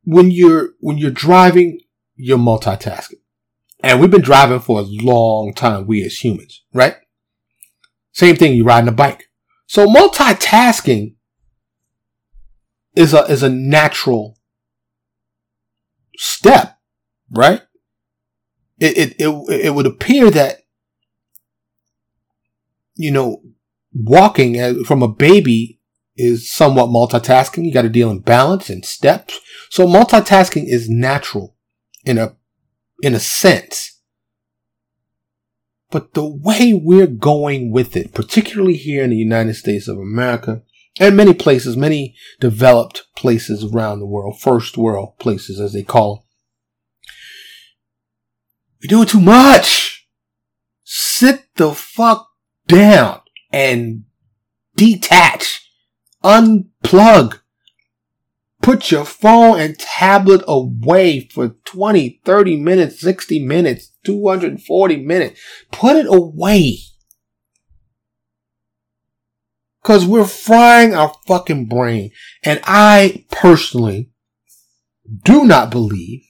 [0.04, 1.80] when you're, when you're driving,
[2.14, 3.20] you're multitasking.
[3.82, 6.94] And we've been driving for a long time, we as humans, right?
[8.12, 9.28] Same thing, you're riding a bike.
[9.66, 11.16] So multitasking
[12.94, 14.38] is a, is a natural
[16.16, 16.78] step,
[17.28, 17.62] right?
[18.78, 20.58] It, it, it, it would appear that,
[22.94, 23.42] you know,
[23.94, 25.80] walking from a baby
[26.16, 27.64] is somewhat multitasking.
[27.64, 29.40] You got to deal in balance and steps.
[29.70, 31.56] So multitasking is natural
[32.04, 32.36] in a,
[33.02, 34.00] in a sense.
[35.90, 40.62] But the way we're going with it, particularly here in the United States of America,
[40.98, 46.16] and many places, many developed places around the world, first world places as they call
[46.16, 46.25] them.
[48.82, 50.08] We're doing too much.
[50.84, 52.28] Sit the fuck
[52.66, 53.20] down
[53.52, 54.04] and
[54.76, 55.70] detach
[56.22, 57.40] unplug.
[58.60, 65.40] Put your phone and tablet away for 20, 30 minutes, 60 minutes, 240 minutes.
[65.70, 66.78] Put it away.
[69.84, 72.10] Cause we're frying our fucking brain.
[72.42, 74.10] And I personally
[75.22, 76.25] do not believe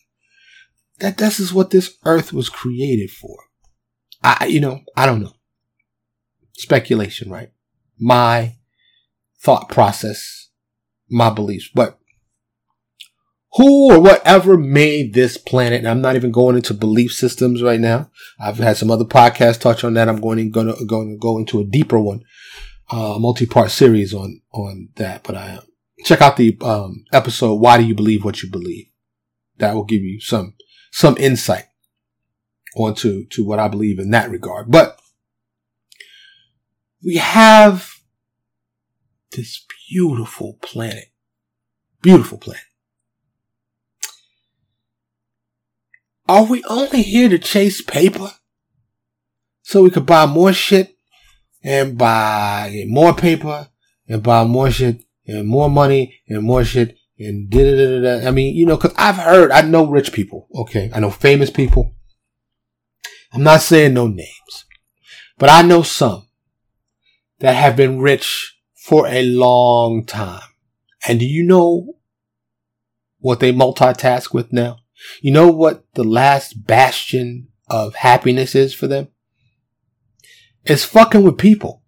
[0.99, 3.37] that this is what this earth was created for.
[4.23, 5.35] I, you know, I don't know.
[6.55, 7.51] Speculation, right?
[7.99, 8.57] My
[9.41, 10.49] thought process,
[11.09, 11.99] my beliefs, but
[13.53, 17.81] who or whatever made this planet, and I'm not even going into belief systems right
[17.81, 18.11] now.
[18.39, 20.09] I've had some other podcasts touch on that.
[20.09, 22.23] I'm going to, going to, going to go into a deeper one,
[22.91, 25.61] uh, multi-part series on, on that, but I,
[26.05, 28.87] check out the, um, episode, Why Do You Believe What You Believe?
[29.59, 30.55] That will give you some
[30.97, 31.65] some insight
[32.75, 34.71] onto to what I believe in that regard.
[34.71, 34.99] But
[37.05, 37.97] we have
[39.33, 41.13] this beautiful planet.
[42.01, 42.63] Beautiful planet.
[46.27, 48.33] Are we only here to chase paper?
[49.65, 50.97] So we could buy more shit
[51.63, 53.69] and buy more paper
[54.09, 58.29] and buy more shit and more money and more shit and da da da.
[58.29, 60.49] I mean, you know, cause I've heard, I know rich people.
[60.55, 60.91] Okay.
[60.95, 61.95] I know famous people.
[63.33, 64.65] I'm not saying no names,
[65.39, 66.29] but I know some
[67.41, 70.43] that have been rich for a long time.
[71.07, 71.97] And do you know
[73.19, 74.79] what they multitask with now?
[75.21, 79.09] You know what the last bastion of happiness is for them?
[80.65, 81.83] It's fucking with people.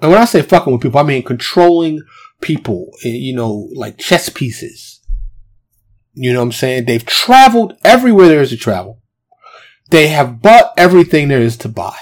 [0.00, 2.02] And when I say fucking with people, I mean controlling
[2.44, 5.00] people, eh, you know, like chess pieces.
[6.12, 6.84] You know what I'm saying?
[6.84, 9.00] They've traveled everywhere there is to travel.
[9.90, 11.96] They have bought everything there is to buy.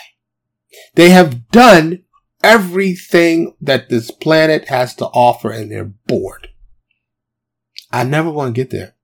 [0.94, 2.02] They have done
[2.42, 6.48] everything that this planet has to offer and they're bored.
[7.90, 8.96] I never want to get there.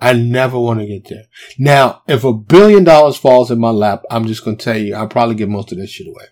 [0.00, 1.24] I never want to get there.
[1.58, 4.94] Now, if a billion dollars falls in my lap, I'm just going to tell you,
[4.94, 6.26] I'll probably give most of this shit away.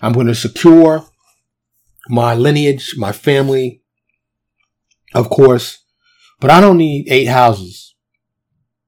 [0.00, 1.04] I'm going to secure
[2.08, 3.82] my lineage, my family,
[5.14, 5.84] of course,
[6.40, 7.94] but I don't need eight houses.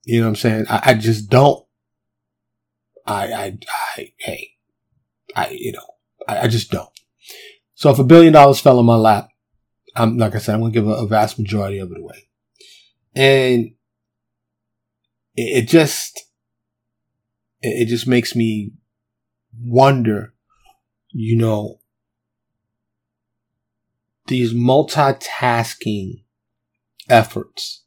[0.05, 0.67] You know what I'm saying?
[0.69, 1.65] I, I just don't.
[3.07, 3.59] I, I,
[3.97, 4.51] I, hey,
[5.35, 5.87] I, you know,
[6.27, 6.91] I, I, just don't.
[7.75, 9.29] So if a billion dollars fell in my lap,
[9.97, 12.29] I'm, like I said, I'm going to give a, a, vast majority of it away.
[13.15, 13.73] And
[15.37, 16.19] it, it just,
[17.63, 18.73] it, it just makes me
[19.59, 20.35] wonder,
[21.11, 21.78] you know,
[24.29, 26.23] these multitasking
[27.09, 27.85] efforts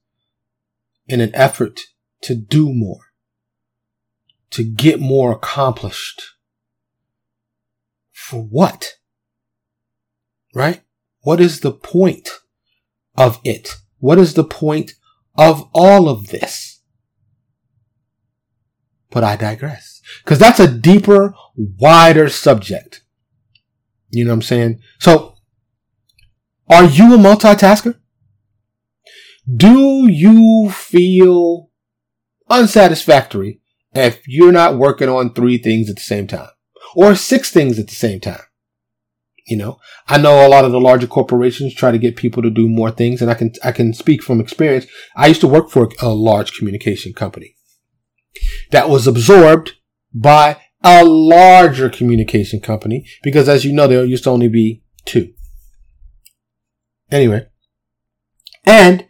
[1.07, 1.79] in an effort
[2.21, 3.01] to do more,
[4.51, 6.21] to get more accomplished.
[8.11, 8.93] For what?
[10.53, 10.81] Right?
[11.21, 12.29] What is the point
[13.15, 13.75] of it?
[13.99, 14.93] What is the point
[15.35, 16.81] of all of this?
[19.09, 20.01] But I digress.
[20.25, 23.03] Cause that's a deeper, wider subject.
[24.09, 24.79] You know what I'm saying?
[24.99, 25.30] So
[26.71, 27.99] are you a multitasker?
[29.53, 31.69] Do you feel
[32.49, 33.59] unsatisfactory
[33.93, 36.49] if you're not working on three things at the same time
[36.95, 38.39] or six things at the same time?
[39.45, 42.49] You know, I know a lot of the larger corporations try to get people to
[42.49, 44.85] do more things and I can, I can speak from experience.
[45.17, 47.57] I used to work for a large communication company
[48.69, 49.73] that was absorbed
[50.13, 55.33] by a larger communication company because as you know, there used to only be two.
[57.11, 57.47] Anyway.
[58.65, 59.05] And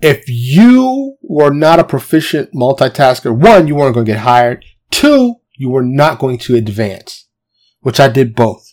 [0.00, 4.64] if you were not a proficient multitasker, one, you weren't going to get hired.
[4.90, 7.28] Two, you were not going to advance,
[7.80, 8.72] which I did both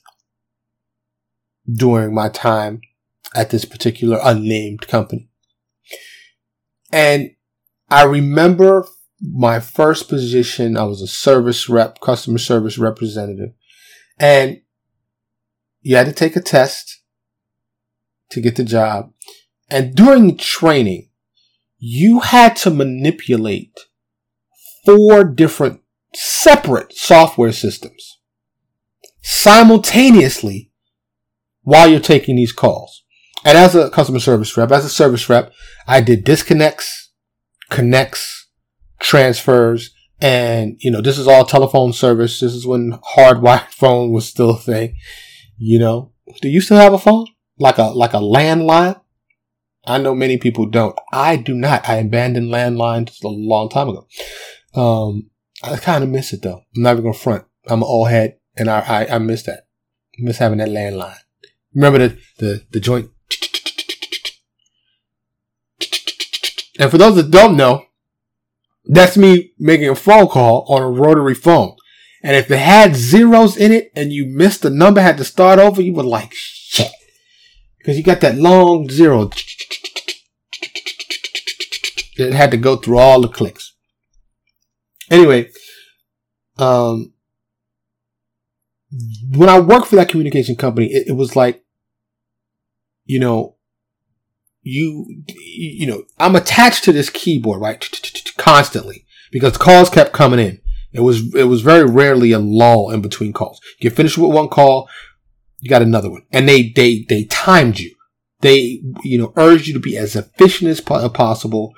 [1.71, 2.81] during my time
[3.36, 5.29] at this particular unnamed company.
[6.91, 7.32] And
[7.89, 8.86] I remember
[9.21, 13.53] my first position, I was a service rep, customer service representative.
[14.19, 14.61] And
[15.82, 17.03] you had to take a test
[18.34, 19.11] to get the job.
[19.69, 21.09] And during training,
[21.77, 23.77] you had to manipulate
[24.86, 25.81] four different
[26.15, 28.19] separate software systems
[29.21, 30.71] simultaneously
[31.61, 33.03] while you're taking these calls.
[33.45, 35.51] And as a customer service rep, as a service rep,
[35.88, 37.11] I did disconnects,
[37.69, 38.47] connects,
[38.99, 42.39] transfers, and you know, this is all telephone service.
[42.39, 44.95] This is when hardwired phone was still a thing.
[45.57, 47.25] You know, do you still have a phone?
[47.58, 48.99] Like a like a landline.
[49.86, 50.97] I know many people don't.
[51.12, 51.88] I do not.
[51.88, 54.08] I abandoned landlines a long time ago.
[54.76, 55.30] Um,
[55.62, 56.64] I kind of miss it though.
[56.76, 57.45] I'm not even gonna front.
[57.68, 59.68] I'm an old head, and I, I I miss that.
[60.18, 61.18] I miss having that landline.
[61.74, 63.10] Remember the, the, the joint.
[66.80, 67.86] And for those that don't know,
[68.86, 71.76] that's me making a phone call on a rotary phone.
[72.22, 75.60] And if it had zeros in it and you missed the number, had to start
[75.60, 76.91] over, you were like, shit.
[77.84, 79.29] Because you got that long zero.
[82.15, 83.73] It had to go through all the clicks.
[85.11, 85.49] Anyway,
[86.57, 87.11] um,
[89.36, 91.61] when I worked for that communication company, it, it was like,
[93.03, 93.57] you know,
[94.61, 97.86] you, you know, I'm attached to this keyboard, right?
[98.38, 100.61] Constantly because calls kept coming in.
[100.93, 103.59] It was, it was very rarely a lull in between calls.
[103.79, 104.88] You finish with one call,
[105.64, 106.24] you got another one.
[106.32, 107.95] And they, they, they timed you.
[108.41, 111.74] They, you know, urged you to be as efficient as possible,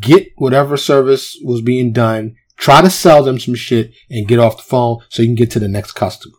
[0.00, 4.56] get whatever service was being done, try to sell them some shit and get off
[4.56, 6.34] the phone so you can get to the next customer.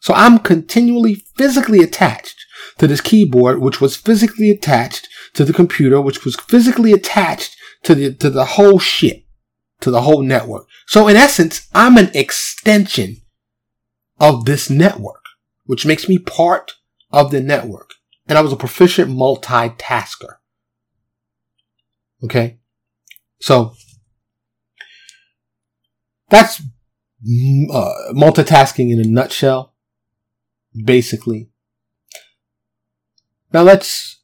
[0.00, 2.44] So I'm continually physically attached
[2.78, 7.94] to this keyboard, which was physically attached to the computer, which was physically attached to
[7.94, 9.24] the, to the whole shit,
[9.80, 10.66] to the whole network.
[10.88, 13.18] So in essence, I'm an extension
[14.18, 15.22] of this network,
[15.66, 16.72] which makes me part
[17.12, 17.94] of the network.
[18.26, 20.36] And I was a proficient multitasker.
[22.24, 22.58] Okay.
[23.40, 23.74] So
[26.28, 29.74] that's uh, multitasking in a nutshell,
[30.84, 31.50] basically.
[33.52, 34.22] Now let's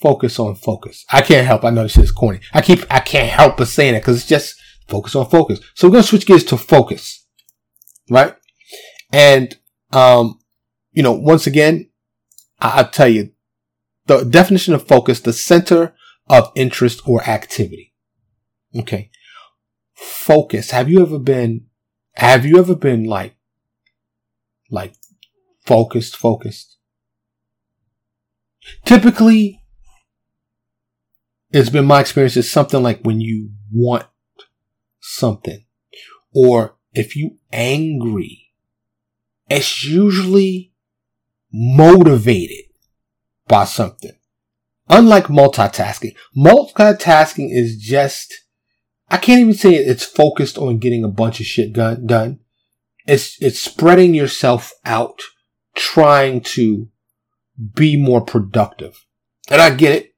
[0.00, 1.04] focus on focus.
[1.10, 1.64] I can't help.
[1.64, 2.40] I know this is corny.
[2.52, 4.56] I keep, I can't help but saying it because it's just
[4.88, 5.60] focus on focus.
[5.74, 7.26] So we're going to switch gears to focus,
[8.10, 8.34] right?
[9.12, 9.56] And,
[9.94, 10.40] um,
[10.92, 11.90] you know, once again,
[12.60, 13.30] I, I'll tell you
[14.06, 15.94] the definition of focus, the center
[16.28, 17.92] of interest or activity.
[18.76, 19.10] Okay.
[19.94, 20.70] Focus.
[20.70, 21.66] Have you ever been,
[22.14, 23.36] have you ever been like,
[24.70, 24.94] like
[25.64, 26.78] focused, focused?
[28.84, 29.60] Typically,
[31.50, 32.36] it's been my experience.
[32.36, 34.06] It's something like when you want
[35.00, 35.64] something
[36.34, 38.43] or if you angry,
[39.54, 40.72] it's usually
[41.52, 42.66] motivated
[43.46, 44.16] by something.
[44.88, 48.34] Unlike multitasking, multitasking is just,
[49.10, 52.40] I can't even say it's focused on getting a bunch of shit done.
[53.06, 55.20] It's, it's spreading yourself out,
[55.74, 56.88] trying to
[57.74, 59.06] be more productive.
[59.50, 60.14] And I get it.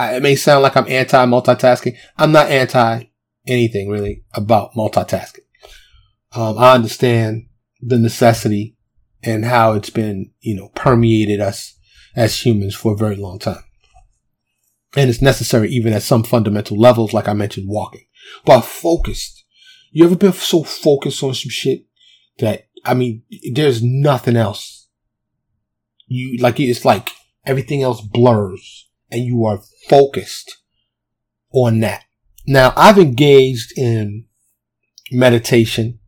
[0.00, 1.96] It may sound like I'm anti multitasking.
[2.16, 3.04] I'm not anti
[3.46, 5.40] anything really about multitasking.
[6.34, 7.46] Um, I understand
[7.82, 8.76] the necessity
[9.22, 11.76] and how it's been, you know, permeated us
[12.14, 13.64] as humans for a very long time.
[14.96, 18.04] And it's necessary even at some fundamental levels, like I mentioned, walking.
[18.44, 19.44] But focused.
[19.90, 21.84] You ever been so focused on some shit
[22.38, 23.22] that, I mean,
[23.52, 24.88] there's nothing else.
[26.06, 27.10] You, like, it's like
[27.44, 30.58] everything else blurs and you are focused
[31.52, 32.04] on that.
[32.46, 34.26] Now, I've engaged in
[35.10, 36.00] meditation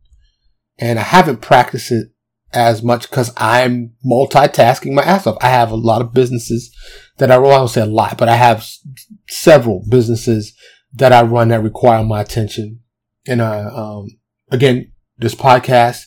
[0.77, 2.09] and I haven't practiced it
[2.53, 5.37] as much because I'm multitasking my ass off.
[5.41, 6.73] I have a lot of businesses
[7.17, 8.85] that I, well, I don't say a lot, but I have s-
[9.27, 10.53] several businesses
[10.93, 12.81] that I run that require my attention.
[13.27, 14.07] And, uh, um,
[14.51, 16.03] again, this podcast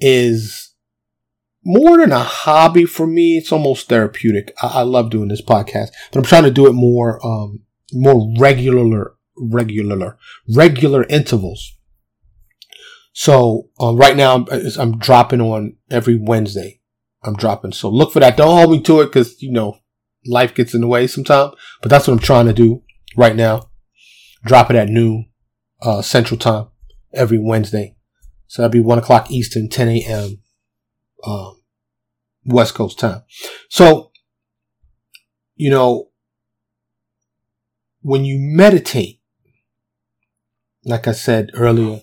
[0.00, 0.74] is
[1.64, 3.36] more than a hobby for me.
[3.36, 4.52] It's almost therapeutic.
[4.60, 7.60] I, I love doing this podcast, but I'm trying to do it more, um,
[7.92, 10.18] more regular, regular,
[10.48, 11.76] regular intervals
[13.12, 14.46] so um, right now I'm,
[14.78, 16.80] I'm dropping on every Wednesday.
[17.22, 17.72] I'm dropping.
[17.72, 18.36] So look for that.
[18.36, 19.78] Don't hold me to it because you know
[20.26, 21.54] life gets in the way sometimes.
[21.80, 22.82] But that's what I'm trying to do
[23.16, 23.70] right now.
[24.44, 25.28] Drop it at noon
[25.82, 26.68] uh, Central Time
[27.12, 27.96] every Wednesday.
[28.46, 30.42] So that'd be one o'clock Eastern, 10 a.m.
[31.24, 31.62] Um,
[32.44, 33.22] West Coast time.
[33.68, 34.10] So
[35.54, 36.08] you know
[38.00, 39.20] when you meditate,
[40.84, 42.02] like I said earlier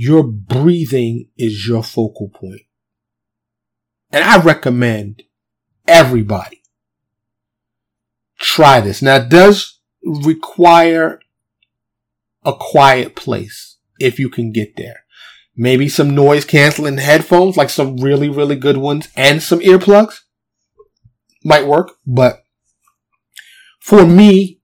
[0.00, 2.60] your breathing is your focal point.
[4.12, 5.24] And I recommend
[5.88, 6.62] everybody
[8.38, 9.02] try this.
[9.02, 11.18] Now it does require
[12.44, 15.00] a quiet place if you can get there.
[15.56, 20.20] Maybe some noise canceling headphones, like some really, really good ones and some earplugs
[21.42, 21.94] might work.
[22.06, 22.44] But
[23.80, 24.60] for me,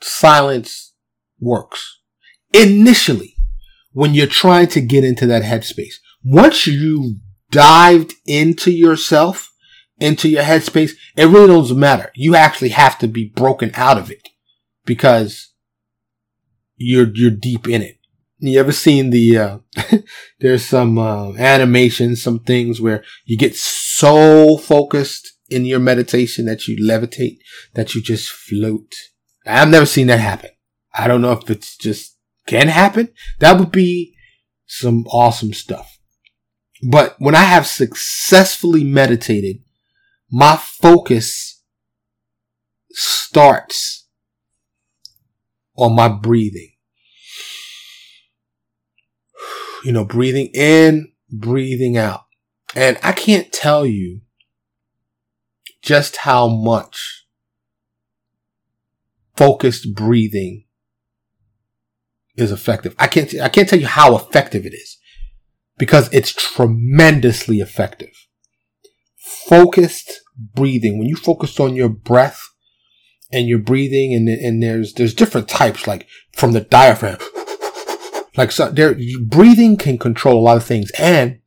[0.00, 0.92] silence
[1.38, 2.00] works
[2.52, 3.35] initially
[3.96, 5.94] when you're trying to get into that headspace.
[6.22, 7.14] Once you've
[7.50, 9.50] dived into yourself,
[9.98, 12.12] into your headspace, it really doesn't matter.
[12.14, 14.28] You actually have to be broken out of it
[14.84, 15.50] because
[16.76, 17.96] you're, you're deep in it.
[18.38, 19.58] You ever seen the, uh,
[20.40, 26.68] there's some, uh, animations, some things where you get so focused in your meditation that
[26.68, 27.38] you levitate,
[27.72, 28.92] that you just float.
[29.46, 30.50] I've never seen that happen.
[30.92, 32.15] I don't know if it's just
[32.46, 33.08] can happen.
[33.40, 34.14] That would be
[34.66, 35.98] some awesome stuff.
[36.82, 39.62] But when I have successfully meditated,
[40.30, 41.62] my focus
[42.90, 44.06] starts
[45.76, 46.72] on my breathing.
[49.84, 52.22] You know, breathing in, breathing out.
[52.74, 54.20] And I can't tell you
[55.80, 57.26] just how much
[59.36, 60.65] focused breathing
[62.36, 62.94] is effective.
[62.98, 64.98] I can't, I can't tell you how effective it is
[65.78, 68.12] because it's tremendously effective.
[69.16, 70.20] Focused
[70.54, 70.98] breathing.
[70.98, 72.42] When you focus on your breath
[73.32, 77.18] and your breathing and, and there's, there's different types, like from the diaphragm,
[78.36, 80.90] like so there, breathing can control a lot of things.
[80.98, 81.40] And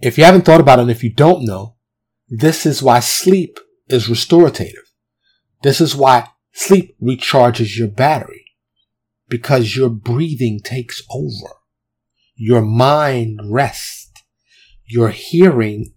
[0.00, 1.76] if you haven't thought about it, and if you don't know,
[2.28, 3.58] this is why sleep
[3.88, 4.92] is restorative.
[5.62, 8.37] This is why sleep recharges your battery
[9.28, 11.54] because your breathing takes over.
[12.36, 14.10] Your mind rests.
[14.86, 15.94] Your hearing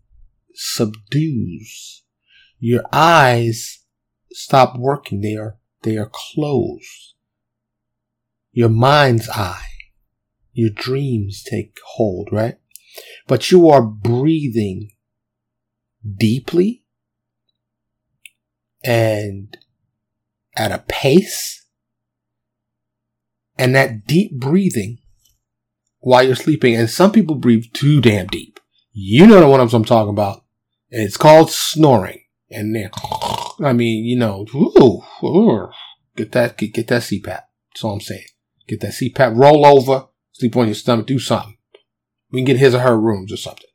[0.53, 2.03] subdues.
[2.59, 3.79] Your eyes
[4.31, 5.21] stop working.
[5.21, 7.13] They are, they are closed.
[8.51, 9.65] Your mind's eye.
[10.53, 12.57] Your dreams take hold, right?
[13.27, 14.91] But you are breathing
[16.17, 16.83] deeply
[18.83, 19.57] and
[20.55, 21.60] at a pace
[23.61, 24.97] and that deep breathing
[25.99, 26.75] while you're sleeping.
[26.75, 28.59] And some people breathe too damn deep.
[28.91, 30.43] You know the one I'm talking about.
[30.91, 32.21] And It's called snoring.
[32.49, 32.89] And then,
[33.63, 35.69] I mean, you know, ooh, ooh,
[36.17, 37.23] get that, get, get that CPAP.
[37.23, 38.25] That's all I'm saying.
[38.67, 41.55] Get that CPAP, roll over, sleep on your stomach, do something.
[42.31, 43.69] We can get his or her rooms or something.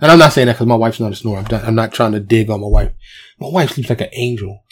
[0.00, 1.40] And I'm not saying that because my wife's not a snorer.
[1.40, 2.92] I'm, I'm not trying to dig on my wife.
[3.40, 4.62] My wife sleeps like an angel.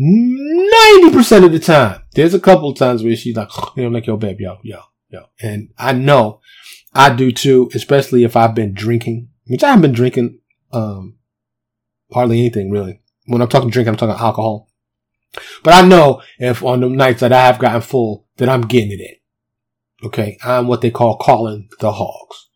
[0.00, 2.02] 90% of the time.
[2.14, 4.80] There's a couple of times where she's like, you know, like, yo, babe, yo, yo,
[5.10, 5.26] yo.
[5.40, 6.40] And I know
[6.94, 10.40] I do too, especially if I've been drinking, which I haven't been drinking,
[10.72, 11.16] um,
[12.12, 13.00] hardly anything really.
[13.26, 14.68] When I'm talking drinking, I'm talking alcohol.
[15.62, 18.92] But I know if on the nights that I have gotten full, that I'm getting
[18.92, 20.06] it in.
[20.06, 20.38] Okay.
[20.42, 22.48] I'm what they call calling the hogs.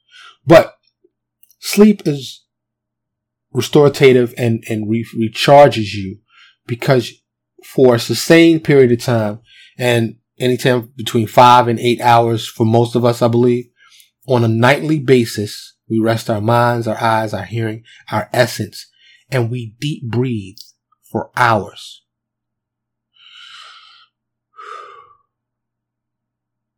[0.47, 0.77] But
[1.59, 2.45] sleep is
[3.53, 6.19] restorative and, and re- recharges you
[6.67, 7.13] because
[7.67, 9.41] for a sustained period of time
[9.77, 13.67] and anytime between five and eight hours for most of us, I believe,
[14.27, 18.87] on a nightly basis, we rest our minds, our eyes, our hearing, our essence,
[19.31, 20.59] and we deep breathe
[21.03, 22.03] for hours.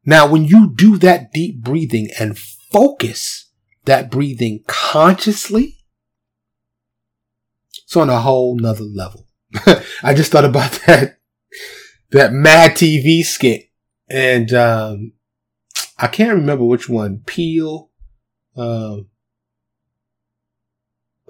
[0.05, 3.51] Now, when you do that deep breathing and focus
[3.85, 5.79] that breathing consciously,
[7.85, 9.28] it's on a whole nother level.
[10.03, 11.19] I just thought about that,
[12.11, 13.71] that Mad TV skit.
[14.11, 15.13] And, um,
[15.99, 17.23] I can't remember which one.
[17.27, 17.91] Peele,
[18.57, 19.09] um,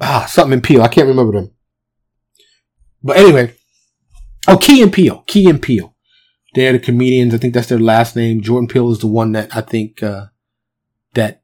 [0.01, 0.83] ah, something in Peele.
[0.83, 1.53] I can't remember them.
[3.03, 3.55] But anyway,
[4.47, 5.95] oh, Key and Peele, Key and Peele.
[6.55, 7.35] They're the comedians.
[7.35, 8.43] I think that's their last name.
[8.43, 10.27] Jordan Peele is the one that I think, uh,
[11.15, 11.43] that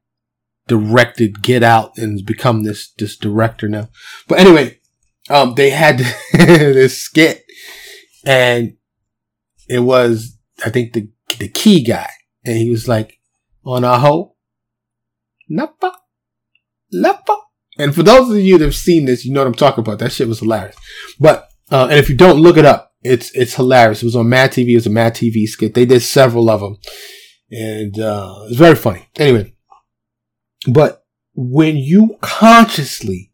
[0.67, 3.89] directed Get Out and become this, this director now.
[4.29, 4.81] But anyway,
[5.31, 5.99] um, they had
[6.33, 7.45] this skit
[8.25, 8.77] and
[9.69, 11.09] it was, I think the,
[11.39, 12.11] the key guy
[12.45, 13.19] and he was like,
[13.65, 14.35] on a hoe,
[15.49, 15.93] nappa,
[16.93, 17.37] nappa.
[17.79, 19.99] And for those of you that have seen this, you know what I'm talking about.
[19.99, 20.77] That shit was hilarious.
[21.19, 24.03] But, uh, and if you don't look it up, it's, it's hilarious.
[24.03, 24.71] It was on Mad TV.
[24.71, 25.75] It was a Mad TV skit.
[25.75, 26.77] They did several of them
[27.51, 29.09] and, uh, it's very funny.
[29.17, 29.55] Anyway,
[30.69, 31.05] but
[31.35, 33.33] when you consciously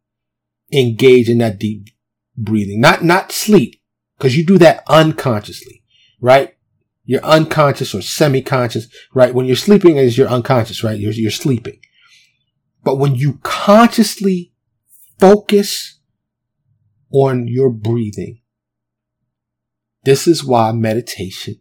[0.72, 1.88] engage in that deep
[2.36, 3.80] breathing, not, not sleep,
[4.16, 5.82] because you do that unconsciously,
[6.20, 6.54] right?
[7.04, 9.34] You're unconscious or semi-conscious, right?
[9.34, 10.98] When you're sleeping is you're unconscious, right?
[10.98, 11.80] You're, you're sleeping.
[12.84, 14.52] But when you consciously
[15.18, 16.00] focus
[17.12, 18.40] on your breathing,
[20.04, 21.60] this is why meditation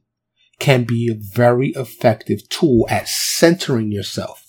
[0.59, 4.45] can be a very effective tool at centering yourself,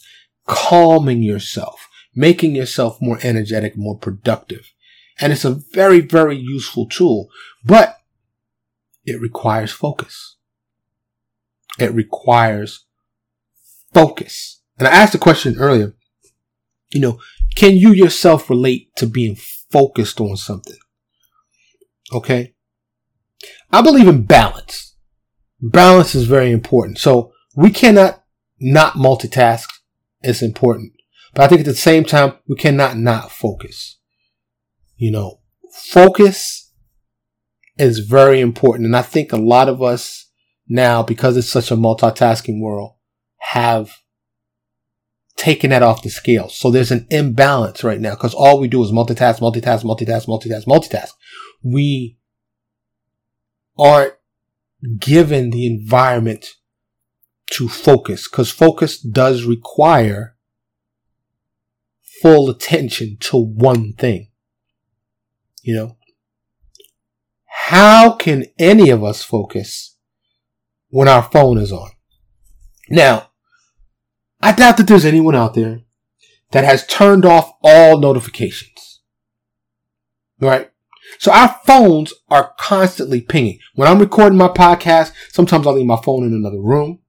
[0.47, 4.73] calming yourself, making yourself more energetic, more productive.
[5.21, 7.29] And it's a very, very useful tool,
[7.65, 7.99] but
[9.05, 10.37] it requires focus.
[11.79, 12.85] It requires
[13.93, 14.63] focus.
[14.79, 15.95] And I asked a question earlier,
[16.91, 17.21] you know,
[17.55, 20.79] can you yourself relate to being focused on something?
[22.13, 22.55] Okay.
[23.73, 24.97] I believe in balance.
[25.61, 26.99] Balance is very important.
[26.99, 28.23] So we cannot
[28.59, 29.67] not multitask.
[30.23, 30.93] It's important.
[31.35, 33.99] But I think at the same time, we cannot not focus.
[34.97, 35.41] You know,
[35.73, 36.73] focus
[37.79, 38.87] is very important.
[38.87, 40.31] And I think a lot of us
[40.69, 42.95] now, because it's such a multitasking world,
[43.39, 43.91] have
[45.37, 46.49] taken that off the scale.
[46.49, 50.67] So there's an imbalance right now because all we do is multitask, multitask, multitask, multitask,
[50.67, 51.13] multitask.
[51.63, 52.19] We
[53.79, 54.15] aren't
[54.99, 56.47] given the environment
[57.53, 60.37] to focus because focus does require
[62.21, 64.29] full attention to one thing.
[65.63, 65.97] You know,
[67.47, 69.97] how can any of us focus
[70.89, 71.91] when our phone is on?
[72.89, 73.31] Now,
[74.41, 75.81] I doubt that there's anyone out there
[76.53, 79.01] that has turned off all notifications.
[80.41, 80.71] Right?
[81.19, 83.59] So our phones are constantly pinging.
[83.75, 87.01] When I'm recording my podcast, sometimes I'll leave my phone in another room.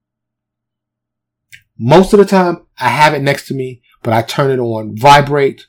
[1.77, 4.97] Most of the time, I have it next to me, but I turn it on
[4.97, 5.67] vibrate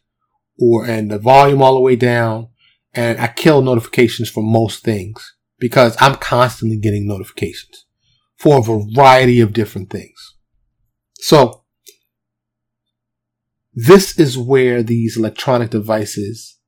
[0.59, 2.49] or and the volume all the way down,
[2.95, 7.87] and I kill notifications for most things because I'm constantly getting notifications
[8.37, 10.37] for a variety of different things.
[11.20, 11.64] So
[13.72, 16.59] this is where these electronic devices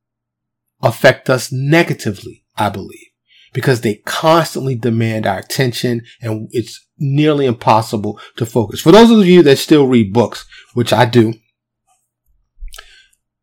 [0.81, 3.09] affect us negatively, I believe,
[3.53, 8.81] because they constantly demand our attention and it's nearly impossible to focus.
[8.81, 11.33] For those of you that still read books, which I do,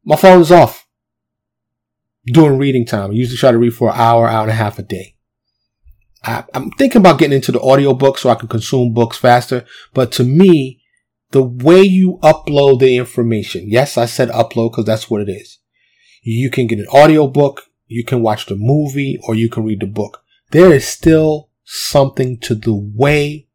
[0.04, 0.86] my phone's off
[2.26, 3.10] during reading time.
[3.10, 5.16] I usually try to read for an hour, hour and a half a day.
[6.24, 9.64] I, am thinking about getting into the audiobook so I can consume books faster.
[9.92, 10.82] But to me,
[11.30, 15.58] the way you upload the information, yes, I said upload because that's what it is.
[16.22, 19.86] You can get an audiobook, you can watch the movie, or you can read the
[19.86, 20.22] book.
[20.50, 23.48] There is still something to the way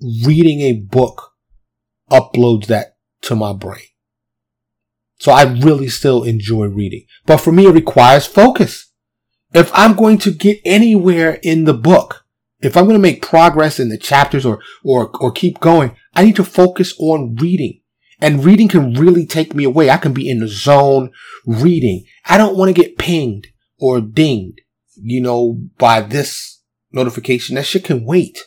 [0.00, 1.32] reading a book
[2.10, 3.86] uploads that to my brain.
[5.18, 7.04] So I really still enjoy reading.
[7.24, 8.92] But for me, it requires focus.
[9.52, 12.24] If I'm going to get anywhere in the book,
[12.60, 16.24] if I'm going to make progress in the chapters or, or, or keep going, I
[16.24, 17.80] need to focus on reading.
[18.20, 19.90] And reading can really take me away.
[19.90, 21.12] I can be in the zone
[21.46, 22.04] reading.
[22.24, 23.48] I don't want to get pinged
[23.78, 24.62] or dinged,
[24.96, 26.62] you know, by this
[26.92, 27.56] notification.
[27.56, 28.38] That shit can wait.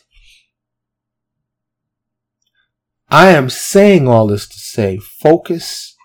[3.08, 5.96] I am saying all this to say focus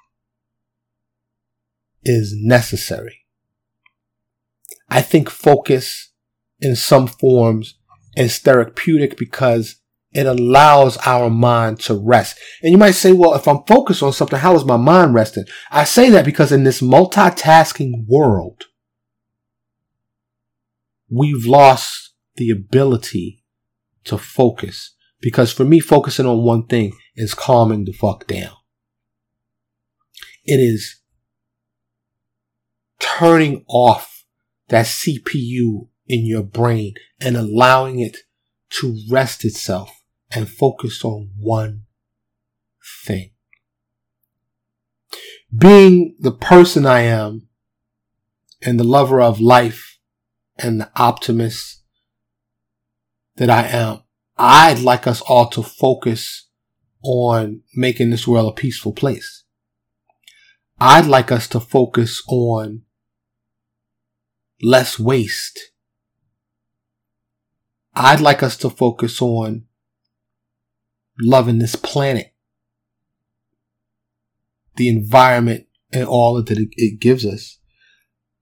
[2.05, 3.25] is necessary.
[4.89, 6.11] I think focus
[6.59, 7.77] in some forms
[8.15, 9.77] is therapeutic because
[10.11, 12.39] it allows our mind to rest.
[12.63, 15.43] And you might say, well, if I'm focused on something, how is my mind resting?
[15.71, 18.63] I say that because in this multitasking world,
[21.09, 23.43] we've lost the ability
[24.05, 24.95] to focus.
[25.19, 28.53] Because for me, focusing on one thing is calming the fuck down.
[30.45, 31.01] It is
[33.17, 34.25] turning off
[34.69, 38.17] that CPU in your brain and allowing it
[38.69, 40.01] to rest itself
[40.31, 41.83] and focus on one
[43.05, 43.31] thing.
[45.55, 47.47] Being the person I am
[48.61, 49.99] and the lover of life
[50.57, 51.83] and the optimist
[53.35, 54.01] that I am,
[54.37, 56.47] I'd like us all to focus
[57.01, 59.43] on making this world a peaceful place.
[60.79, 62.81] I'd like us to focus on
[64.61, 65.71] less waste.
[67.93, 69.65] I'd like us to focus on
[71.19, 72.33] loving this planet,
[74.75, 77.59] the environment and all that it gives us.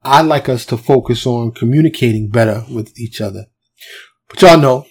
[0.02, 3.46] I'd like us to focus on communicating better with each other.
[4.28, 4.86] But y'all know,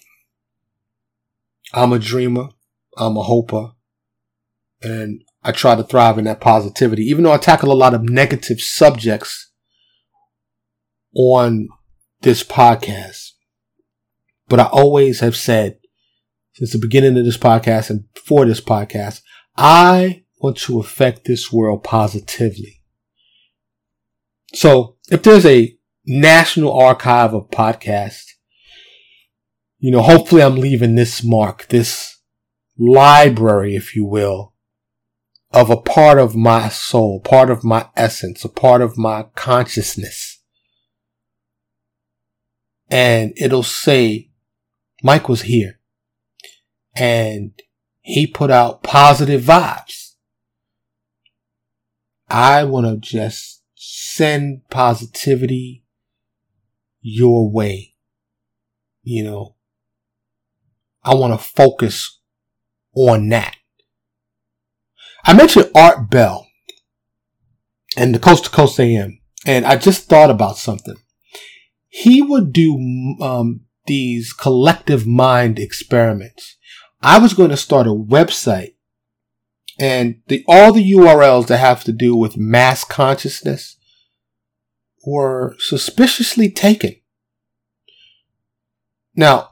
[1.75, 2.49] I'm a dreamer.
[2.97, 3.73] I'm a hoper.
[4.83, 8.09] And I try to thrive in that positivity, even though I tackle a lot of
[8.09, 9.52] negative subjects
[11.15, 11.69] on
[12.23, 13.31] this podcast.
[14.49, 15.79] But I always have said
[16.55, 19.23] since the beginning of this podcast and for this podcast,
[19.57, 22.83] I want to affect this world positively.
[24.55, 28.33] So if there's a national archive of podcasts,
[29.79, 32.19] you know, hopefully I'm leaving this mark, this
[32.79, 34.55] library, if you will,
[35.53, 40.32] of a part of my soul, part of my essence, a part of my consciousness
[42.93, 44.29] and it'll say
[45.03, 45.81] Mike was here
[46.95, 47.53] and
[48.03, 50.13] he put out positive vibes.
[52.29, 55.85] I want to just send positivity
[57.01, 57.95] your way.
[59.03, 59.57] You know,
[61.03, 62.21] I want to focus
[62.95, 63.57] on that.
[65.25, 66.47] I mentioned Art Bell
[67.97, 71.02] and the Coast to Coast AM, and I just thought about something.
[71.95, 76.57] He would do um, these collective mind experiments.
[77.03, 78.77] I was going to start a website
[79.79, 83.77] and the, all the URLs that have to do with mass consciousness
[85.05, 86.97] were suspiciously taken.
[89.15, 89.51] Now,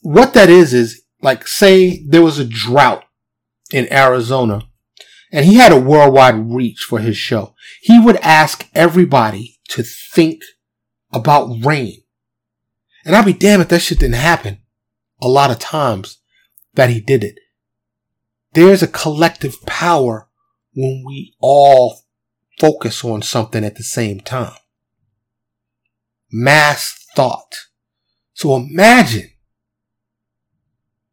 [0.00, 3.04] what that is, is like, say there was a drought
[3.70, 4.62] in Arizona
[5.30, 7.54] and he had a worldwide reach for his show.
[7.82, 10.40] He would ask everybody to think
[11.16, 12.02] about rain.
[13.04, 14.58] And I'd be damned if that shit didn't happen
[15.20, 16.18] a lot of times
[16.74, 17.38] that he did it.
[18.52, 20.28] There's a collective power
[20.74, 22.00] when we all
[22.58, 24.56] focus on something at the same time.
[26.30, 27.66] Mass thought.
[28.34, 29.30] So imagine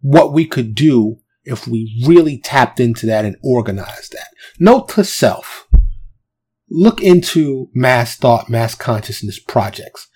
[0.02, 4.28] what we could do if we really tapped into that and organized that.
[4.60, 5.68] Note to self.
[6.70, 10.08] Look into mass thought, mass consciousness projects.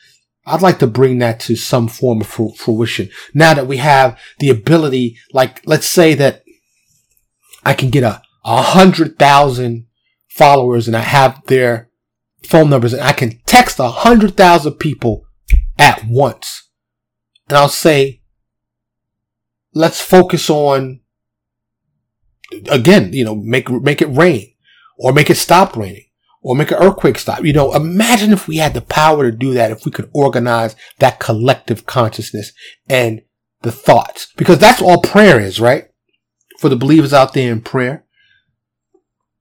[0.45, 3.09] I'd like to bring that to some form of fruition.
[3.33, 6.43] Now that we have the ability, like, let's say that
[7.65, 9.87] I can get a, a hundred thousand
[10.29, 11.89] followers and I have their
[12.45, 15.25] phone numbers and I can text a hundred thousand people
[15.77, 16.69] at once.
[17.49, 18.21] And I'll say,
[19.73, 21.01] let's focus on,
[22.69, 24.53] again, you know, make, make it rain
[24.97, 26.06] or make it stop raining
[26.47, 27.43] or make an earthquake stop.
[27.43, 30.77] You know, imagine if we had the power to do that, if we could organize
[30.99, 32.53] that collective consciousness
[32.87, 33.21] and
[33.63, 35.89] the thoughts, because that's all prayer is, right?
[36.59, 38.05] For the believers out there in prayer.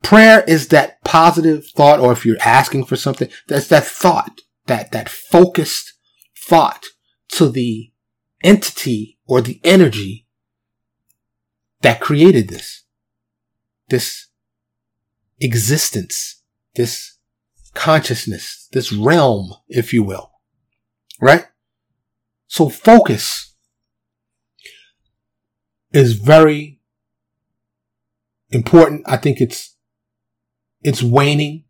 [0.03, 4.91] Prayer is that positive thought, or if you're asking for something, that's that thought, that,
[4.91, 5.93] that focused
[6.37, 6.87] thought
[7.29, 7.93] to the
[8.43, 10.27] entity or the energy
[11.83, 12.83] that created this,
[13.91, 14.27] this
[15.39, 16.36] existence
[16.77, 17.19] this
[17.75, 20.33] consciousness, this realm, if you will.
[21.21, 21.47] Right?
[22.47, 23.55] So focus
[25.93, 26.81] is very
[28.51, 29.03] important.
[29.07, 29.77] I think it's,
[30.83, 31.65] it's waning,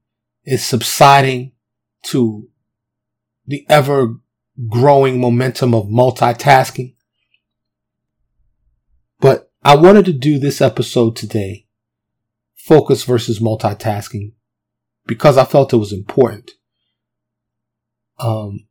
[0.44, 1.52] it's subsiding
[2.06, 2.48] to
[3.46, 4.16] the ever
[4.68, 6.94] growing momentum of multitasking.
[9.20, 11.66] But I wanted to do this episode today,
[12.54, 14.32] focus versus multitasking,
[15.06, 16.52] because I felt it was important.
[18.18, 18.66] Um,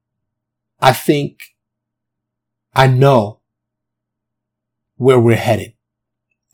[0.80, 1.40] I think
[2.74, 3.42] I know
[4.98, 5.74] where we're headed.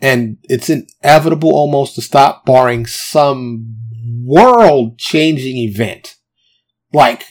[0.01, 3.75] And it's inevitable almost to stop barring some
[4.23, 6.15] world changing event.
[6.91, 7.23] Like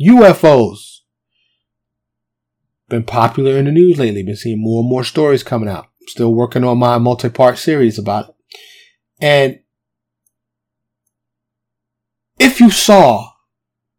[0.00, 0.98] UFOs.
[2.88, 4.22] Been popular in the news lately.
[4.22, 5.86] Been seeing more and more stories coming out.
[6.06, 8.34] Still working on my multi-part series about it.
[9.20, 9.60] And
[12.42, 13.30] if you saw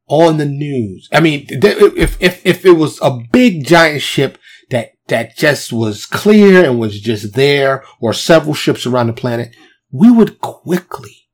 [0.08, 4.38] on the news, I mean, if, if, if it was a big giant ship
[4.70, 9.56] that, that just was clear and was just there or several ships around the planet,
[9.92, 11.30] we would quickly,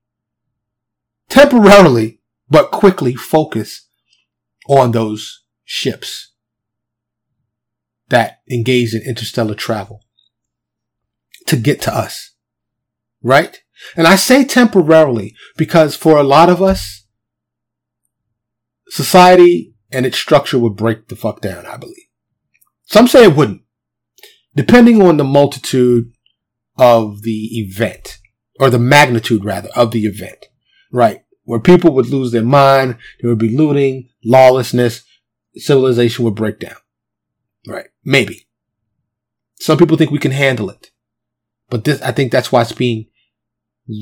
[1.29, 3.87] temporarily, but quickly focus
[4.67, 6.33] on those ships
[8.09, 10.03] that engage in interstellar travel
[11.47, 12.35] to get to us.
[13.23, 13.61] Right?
[13.95, 16.98] And I say temporarily because for a lot of us,
[18.89, 21.95] society and its structure would break the fuck down, I believe.
[22.85, 23.61] Some say it wouldn't,
[24.55, 26.11] depending on the multitude
[26.77, 28.17] of the event,
[28.59, 30.47] or the magnitude rather, of the event,
[30.91, 31.21] right?
[31.43, 35.03] Where people would lose their mind, there would be looting, lawlessness,
[35.55, 36.75] civilization would break down.
[37.67, 37.87] Right?
[38.03, 38.47] Maybe.
[39.59, 40.91] Some people think we can handle it.
[41.69, 43.07] But this, I think that's why it's being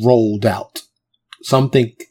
[0.04, 0.82] rolled out.
[1.42, 2.04] Some think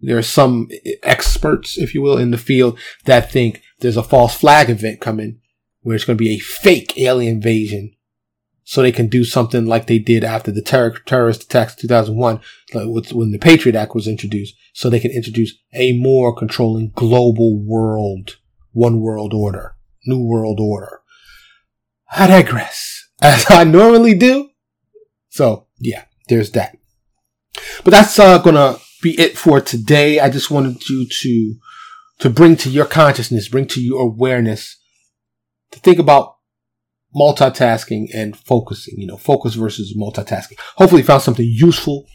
[0.00, 0.68] there are some
[1.02, 5.40] experts, if you will, in the field that think there's a false flag event coming
[5.82, 7.94] where it's going to be a fake alien invasion
[8.64, 12.40] so they can do something like they did after the terror, terrorist attacks 2001
[12.72, 18.38] when the Patriot Act was introduced so they can introduce a more controlling global world,
[18.72, 19.76] one world order,
[20.06, 21.00] new world order.
[22.12, 24.50] I digress as I normally do.
[25.30, 26.76] So yeah, there's that.
[27.82, 30.20] But that's uh, gonna be it for today.
[30.20, 31.54] I just wanted you to,
[32.20, 34.78] to bring to your consciousness, bring to your awareness
[35.72, 36.36] to think about
[37.14, 40.58] multitasking and focusing, you know, focus versus multitasking.
[40.76, 42.06] Hopefully you found something useful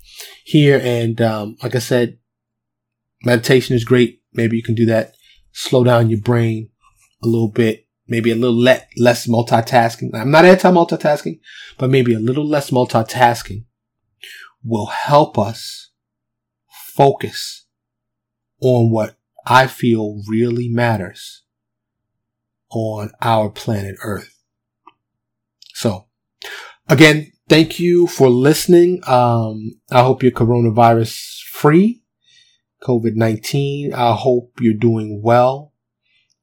[0.44, 0.80] here.
[0.84, 2.18] And, um, like I said,
[3.24, 4.22] meditation is great.
[4.34, 5.16] Maybe you can do that.
[5.52, 6.70] Slow down your brain
[7.24, 10.14] a little bit maybe a little le- less multitasking.
[10.14, 11.40] I'm not anti multitasking,
[11.78, 13.66] but maybe a little less multitasking
[14.64, 15.85] will help us
[16.96, 17.66] focus
[18.62, 21.44] on what I feel really matters
[22.72, 24.36] on our planet Earth.
[25.74, 26.08] So
[26.88, 29.02] again, thank you for listening.
[29.08, 32.02] Um, I hope you're coronavirus free,
[32.84, 33.94] COVID-19.
[33.94, 35.74] I hope you're doing well.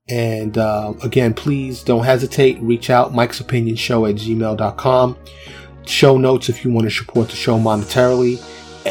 [0.08, 2.60] And uh, again, please don't hesitate.
[2.60, 5.16] Reach out, Mike's Opinion Show at gmail.com.
[5.86, 8.42] Show notes if you want to support the show monetarily.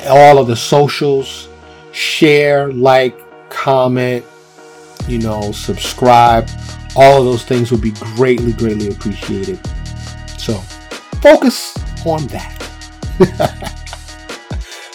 [0.08, 1.48] All of the socials,
[1.92, 3.18] share, like,
[3.50, 4.26] comment,
[5.08, 6.50] you know, subscribe.
[6.96, 9.60] All of those things would be greatly, greatly appreciated.
[10.38, 10.56] So
[11.22, 12.58] focus on that.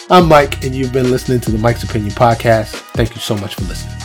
[0.09, 2.67] I'm Mike, and you've been listening to the Mike's Opinion Podcast.
[2.93, 3.97] Thank you so much for listening.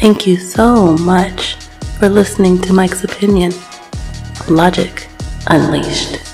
[0.00, 1.56] Thank you so much
[1.98, 3.52] for listening to Mike's Opinion.
[4.48, 5.08] Logic
[5.48, 6.25] Unleashed.